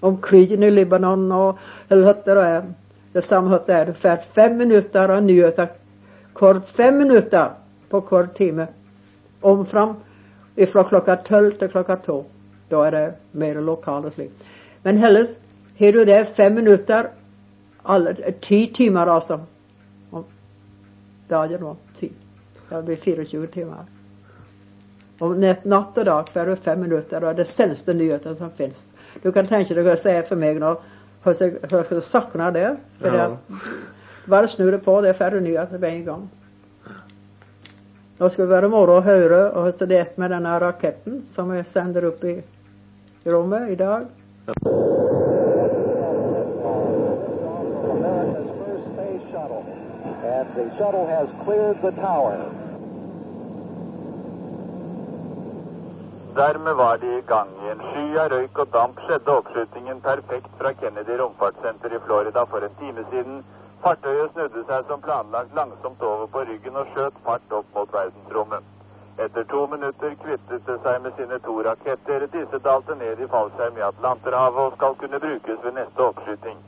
om 0.01 0.23
krigen 0.23 0.63
i 0.63 0.71
Libanon 0.71 1.33
och 1.33 1.59
eller 1.89 2.03
vad 2.03 2.25
det 2.25 2.43
är. 2.43 2.63
Det 3.13 3.23
samma 3.23 3.51
hette 3.51 3.75
är. 3.75 3.87
Du 3.87 3.93
får 3.93 4.19
fem 4.35 4.57
minuter 4.57 5.11
och 5.11 5.23
nyheter. 5.23 5.69
Kort 6.33 6.69
fem 6.69 6.99
minuter 6.99 7.51
på 7.89 8.01
kort 8.01 8.35
timme. 8.35 8.67
Om 9.41 9.67
fram 9.67 9.95
ifrån 10.57 10.85
klockan 10.85 11.19
tolv 11.25 11.51
till 11.51 11.69
klockan 11.69 11.99
två. 12.07 12.25
Då 12.69 12.83
är 12.83 12.91
det 12.91 13.13
mer 13.33 13.55
lokalt 13.55 14.07
och 14.07 14.13
slikt. 14.13 14.45
Men 14.83 14.97
helst, 14.97 15.33
har 15.79 15.93
du 15.93 16.05
det 16.05 16.37
fem 16.37 16.55
minuter, 16.55 17.09
alla, 17.83 18.15
tio 18.41 18.75
timmar 18.75 19.07
alltså. 19.07 19.41
Om 21.31 21.37
dagen 21.37 21.61
då, 21.61 21.77
tio. 22.01 22.11
Det 22.69 22.83
blir 22.83 22.97
24 22.97 23.47
timmar. 23.47 23.85
Om 25.19 25.55
natt, 25.63 25.99
och 25.99 26.05
dag 26.05 26.29
får 26.33 26.47
du 26.47 26.57
fem 26.57 26.81
minuter 26.81 27.17
och 27.17 27.21
det 27.21 27.29
är 27.31 27.35
det 27.35 27.45
sämsta 27.45 27.93
nyheten 27.93 28.37
som 28.37 28.51
finns. 28.51 28.77
Du 29.23 29.33
kan 29.33 29.47
tänka 29.47 29.75
dig 29.75 29.91
att 29.93 30.01
säga 30.01 30.23
för 30.23 30.37
mig 30.37 30.55
nu, 30.55 30.77
hur 31.25 31.37
jag- 31.41 31.71
hur 31.71 31.87
jag 31.95 32.03
saknar 32.03 32.53
det. 32.53 32.77
För 32.99 33.17
Ja. 33.17 33.29
det, 33.29 33.37
bara 34.27 34.49
snurra 34.49 34.79
på 34.79 35.01
det 35.01 35.15
får 35.15 35.31
du 35.31 35.41
nyheter 35.41 35.79
på 35.79 35.87
en 35.87 36.05
gång. 36.05 36.29
Då 38.19 38.31
ska 38.31 38.43
det 38.43 38.49
vara 38.49 38.69
moro 38.69 38.97
att 38.97 39.05
höra 39.05 39.53
och 39.53 39.75
så 39.75 39.87
det 39.87 40.17
med 40.17 40.31
den 40.31 40.47
här 40.47 40.61
raketen 40.61 41.23
som 41.35 41.55
jag 41.55 41.67
sänder 41.67 42.05
upp 42.05 42.25
i, 42.25 42.43
rummet 43.25 43.71
idag. 43.71 44.07
America's 44.47 45.10
And 50.23 50.55
the 50.55 50.69
shuttle 50.77 51.07
has 51.07 51.29
cleared 51.45 51.81
the 51.81 51.93
tower. 51.93 52.37
Därmed 56.35 56.77
var 56.77 56.99
de 56.99 57.07
i 57.19 57.23
gang. 57.27 57.49
I 57.65 57.71
en 57.71 57.79
sky 57.79 58.19
av 58.19 58.29
røyk 58.33 58.59
og 58.59 58.69
damp 58.73 59.01
skjedde 59.07 59.33
oppskytingen 59.33 60.01
perfekt 60.05 60.53
fra 60.59 60.73
Kennedy 60.73 61.17
romfartssenter 61.19 61.95
i 61.97 62.01
Florida 62.07 62.45
for 62.47 62.61
en 62.65 62.77
time 62.81 63.05
siden. 63.11 63.43
Fartøyet 63.83 64.33
snudde 64.33 64.65
seg 64.69 64.85
som 64.89 65.01
planlagt 65.01 65.55
langsomt 65.57 66.03
over 66.03 66.27
på 66.35 66.45
ryggen 66.51 66.77
og 66.77 66.93
skjøt 66.93 67.17
fart 67.25 67.57
opp 67.61 67.75
mot 67.75 67.93
verdensrommet. 67.93 68.69
Etter 69.19 69.45
to 69.45 69.67
minutter 69.73 70.15
kvittet 70.25 70.67
det 70.67 70.77
seg 70.85 71.01
med 71.03 71.17
sine 71.17 71.39
to 71.49 71.63
raketter. 71.65 72.29
Disse 72.37 72.61
dalte 72.69 72.95
ned 73.01 73.25
i 73.25 73.31
fallskjerm 73.37 73.81
i 73.81 73.89
Atlanterhavet 73.89 74.67
og 74.67 74.77
skal 74.77 75.01
kunne 75.01 75.23
brukes 75.25 75.65
ved 75.65 75.81
neste 75.81 76.11
oppskyting. 76.13 76.61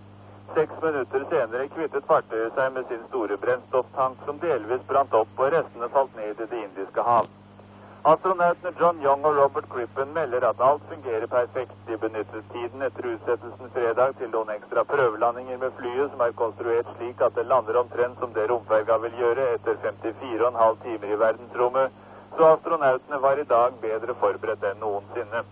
Seks 0.54 0.82
minutter 0.82 1.22
senere 1.30 1.68
kvittet 1.72 2.04
fartøyet 2.04 2.56
seg 2.56 2.74
med 2.74 2.88
sin 2.88 3.04
store 3.08 3.36
brennstofftank, 3.40 4.18
som 4.26 4.40
delvis 4.42 4.82
brant 4.90 5.14
opp 5.16 5.38
og 5.40 5.54
restene 5.54 5.88
falt 5.94 6.18
ned 6.18 6.42
i 6.44 6.48
Det 6.50 6.58
indiske 6.64 7.04
hav. 7.06 7.30
Astronautene 8.10 8.72
John 8.80 9.00
Young 9.00 9.24
og 9.24 9.38
Robert 9.38 9.68
Crippen 9.72 10.12
melder 10.12 10.44
at 10.48 10.60
alt 10.66 10.84
fungerer 10.90 11.24
perfekt. 11.30 11.72
De 11.86 11.96
benyttet 12.04 12.50
tiden 12.52 12.82
etter 12.82 13.08
utsettelsen 13.14 13.72
fredag 13.78 14.12
til 14.18 14.28
noen 14.34 14.52
ekstra 14.56 14.84
prøvelandinger 14.92 15.62
med 15.64 15.72
flyet, 15.78 16.10
som 16.10 16.26
er 16.26 16.36
konstruert 16.42 16.92
slik 16.98 17.24
at 17.24 17.38
det 17.38 17.46
lander 17.46 17.80
omtrent 17.84 18.20
som 18.20 18.36
det 18.36 18.48
romferga 18.52 18.98
vil 19.06 19.16
gjøre 19.22 19.48
etter 19.54 19.80
54,5 19.88 20.78
timer 20.84 21.16
i 21.16 21.20
verdensrommet. 21.24 21.98
Så 22.36 22.52
astronautene 22.52 23.24
var 23.24 23.40
i 23.40 23.48
dag 23.56 23.80
bedre 23.88 24.20
forberedt 24.20 24.68
enn 24.74 24.82
noensinne. 24.84 25.46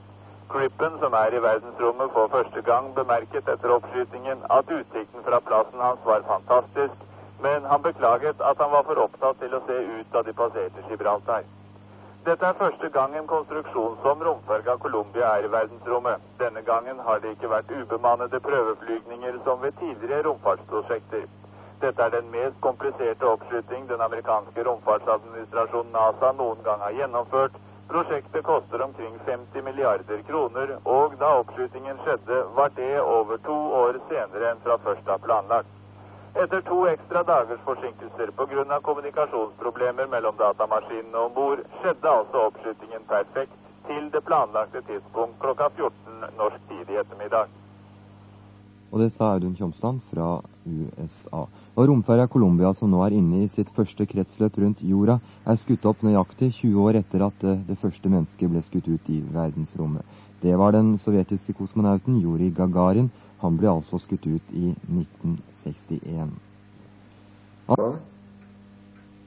Crippen, 0.51 0.99
som 0.99 1.15
er 1.15 1.35
i 1.35 1.43
verdensrommet 1.43 2.11
for 2.13 2.27
første 2.33 2.63
gang, 2.67 2.89
bemerket 2.95 3.49
etter 3.53 3.71
oppskytingen 3.77 4.41
at 4.57 4.73
utsikten 4.79 5.23
fra 5.29 5.39
plassen 5.47 5.85
hans 5.85 6.03
var 6.05 6.25
fantastisk, 6.27 7.05
men 7.45 7.69
han 7.73 7.83
beklaget 7.83 8.43
at 8.51 8.59
han 8.59 8.73
var 8.73 8.83
for 8.89 8.99
opptatt 9.05 9.39
til 9.43 9.55
å 9.55 9.61
se 9.69 9.77
ut 10.01 10.11
da 10.17 10.23
de 10.27 10.35
passerte 10.41 10.83
Gibraltar. 10.89 11.47
Dette 12.27 12.49
er 12.51 12.59
første 12.59 12.91
gang 12.97 13.15
en 13.17 13.31
konstruksjon 13.31 13.95
som 14.03 14.27
romferga 14.27 14.75
Columbia 14.83 15.31
er 15.37 15.47
i 15.47 15.53
verdensrommet. 15.55 16.27
Denne 16.43 16.67
gangen 16.67 16.99
har 17.07 17.23
det 17.23 17.37
ikke 17.37 17.55
vært 17.55 17.71
ubemannede 17.71 18.43
prøveflygninger 18.51 19.39
som 19.47 19.63
ved 19.63 19.79
tidligere 19.79 20.27
romfartsprosjekter. 20.27 21.25
Dette 21.81 22.03
er 22.03 22.13
den 22.19 22.29
mest 22.35 22.59
kompliserte 22.61 23.31
oppskyting 23.37 23.87
den 23.89 24.03
amerikanske 24.05 24.67
romfartsadministrasjonen 24.67 25.95
NASA 25.95 26.35
noen 26.43 26.61
gang 26.67 26.83
har 26.85 26.99
gjennomført. 26.99 27.57
Projektet 27.91 28.45
kostar 28.45 28.81
omkring 28.83 29.19
50 29.27 29.63
miljarder 29.63 30.23
kronor 30.23 30.79
och 30.83 31.13
da 31.19 31.39
oppskytingen 31.41 31.97
skedde 31.99 32.45
var 32.57 32.71
det 32.75 32.95
över 32.95 33.39
två 33.39 33.61
år 33.83 34.01
senare 34.09 34.51
än 34.51 34.61
fra 34.65 34.79
først 34.79 35.07
har 35.07 35.19
planlagt. 35.19 35.69
Etter 36.35 36.61
to 36.61 36.87
ekstra 36.89 37.23
dagers 37.23 37.61
forsinkelser 37.61 38.31
pga. 38.31 38.81
kommunikationsproblem 38.81 39.97
mellan 39.97 40.37
datamaskinen 40.37 41.15
och 41.15 41.27
ombord 41.27 41.59
skedde 41.83 42.11
alltså 42.11 42.37
oppskytingen 42.37 43.03
perfekt 43.09 43.53
till 43.87 44.11
det 44.11 44.21
planlagda 44.21 44.83
tidspunkt 44.83 45.41
klockan 45.41 45.71
14 45.77 45.93
norsk 46.39 46.61
tid 46.69 46.91
i 46.91 46.97
ettermiddag. 46.97 47.47
Och 48.91 48.99
det 48.99 49.11
sa 49.11 49.33
Audun 49.33 49.57
Tjomsland 49.57 50.01
från 50.11 50.43
USA. 50.65 51.49
Og 51.81 51.87
romferja 51.89 52.27
Columbia, 52.29 52.75
som 52.77 52.91
nå 52.93 52.99
er 53.07 53.15
inne 53.17 53.39
i 53.41 53.47
sitt 53.49 53.69
første 53.73 54.05
kretsløp 54.05 54.59
rundt 54.61 54.83
jorda, 54.85 55.15
er 55.49 55.57
skutt 55.63 55.87
opp 55.89 56.03
nøyaktig 56.05 56.51
20 56.59 56.75
år 56.83 56.99
etter 56.99 57.23
at 57.25 57.45
eh, 57.49 57.63
det 57.71 57.79
første 57.81 58.11
mennesket 58.13 58.51
ble 58.53 58.61
skutt 58.67 58.89
ut 58.91 59.07
i 59.09 59.21
verdensrommet. 59.33 60.05
Det 60.43 60.53
var 60.61 60.75
den 60.77 60.91
sovjetiske 61.01 61.55
kosmonauten 61.57 62.19
Juri 62.21 62.51
Gagarin. 62.53 63.09
Han 63.41 63.57
ble 63.57 63.71
altså 63.73 63.97
skutt 64.03 64.27
ut 64.29 64.53
i 64.53 64.75
1961. 64.93 66.37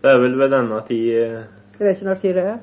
Det 0.04 0.12
är 0.12 0.20
väl 0.20 0.38
vid 0.38 0.52
denna 0.52 0.82
tid 0.82 1.10
eh, 1.24 1.42
Jag 1.80 1.86
vet 1.88 1.98
inte 1.98 2.06
när 2.06 2.16
tid 2.16 2.36
det 2.36 2.42
är. 2.42 2.60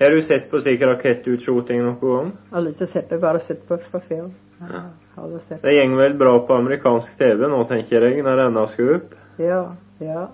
Har 0.00 0.10
du 0.10 0.22
sett 0.22 0.50
på 0.50 0.60
slik 0.60 0.82
rakettutskjuting 0.82 1.82
noen 1.82 1.98
gang? 2.00 2.32
Aldri 2.52 2.76
ikke 2.76 2.86
sett 2.86 3.10
det, 3.10 3.18
bare 3.18 3.40
sett 3.42 3.66
på 3.68 3.76
på 3.90 4.00
film. 4.00 4.30
Ja, 4.60 4.82
aldri 5.22 5.40
sett. 5.40 5.62
Det 5.62 5.74
går 5.74 5.96
vel 5.96 6.14
bra 6.18 6.34
på 6.46 6.54
amerikansk 6.58 7.18
TV 7.18 7.48
nå, 7.48 7.62
tenker 7.70 8.06
jeg, 8.08 8.22
når 8.22 8.42
denne 8.42 8.64
skal 8.72 8.94
opp? 8.96 9.16
Ja, 9.38 9.62
ja, 10.02 10.26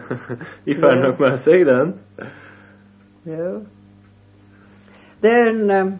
får 0.80 0.98
nok 1.02 1.20
med 1.20 1.38
seg 1.44 1.66
den. 1.66 1.94
jo. 3.24 3.52
Det 5.22 5.30
er 5.30 5.48
en 5.52 5.70
eh, 5.70 5.92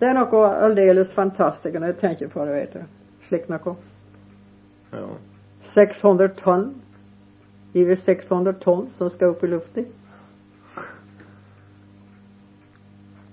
Det 0.00 0.08
er 0.08 0.16
noe 0.18 0.42
aldeles 0.66 1.14
fantastisk 1.14 1.78
når 1.78 1.92
jeg 1.92 1.98
tenker 2.00 2.28
på 2.28 2.44
det, 2.44 2.54
vet 2.54 2.72
du. 2.74 2.86
Slik 3.28 3.48
noe. 3.48 3.76
Ja. 4.92 5.06
600 5.74 6.34
tonn. 6.36 6.72
Over 7.74 7.96
600 7.96 8.58
tonn 8.60 8.88
som 8.98 9.10
skal 9.10 9.32
opp 9.32 9.44
i 9.46 9.50
luften. 9.52 9.86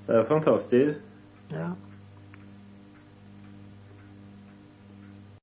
Det 0.07 0.15
er 0.15 0.25
fantastisk. 0.29 0.99
Ja. 1.51 1.73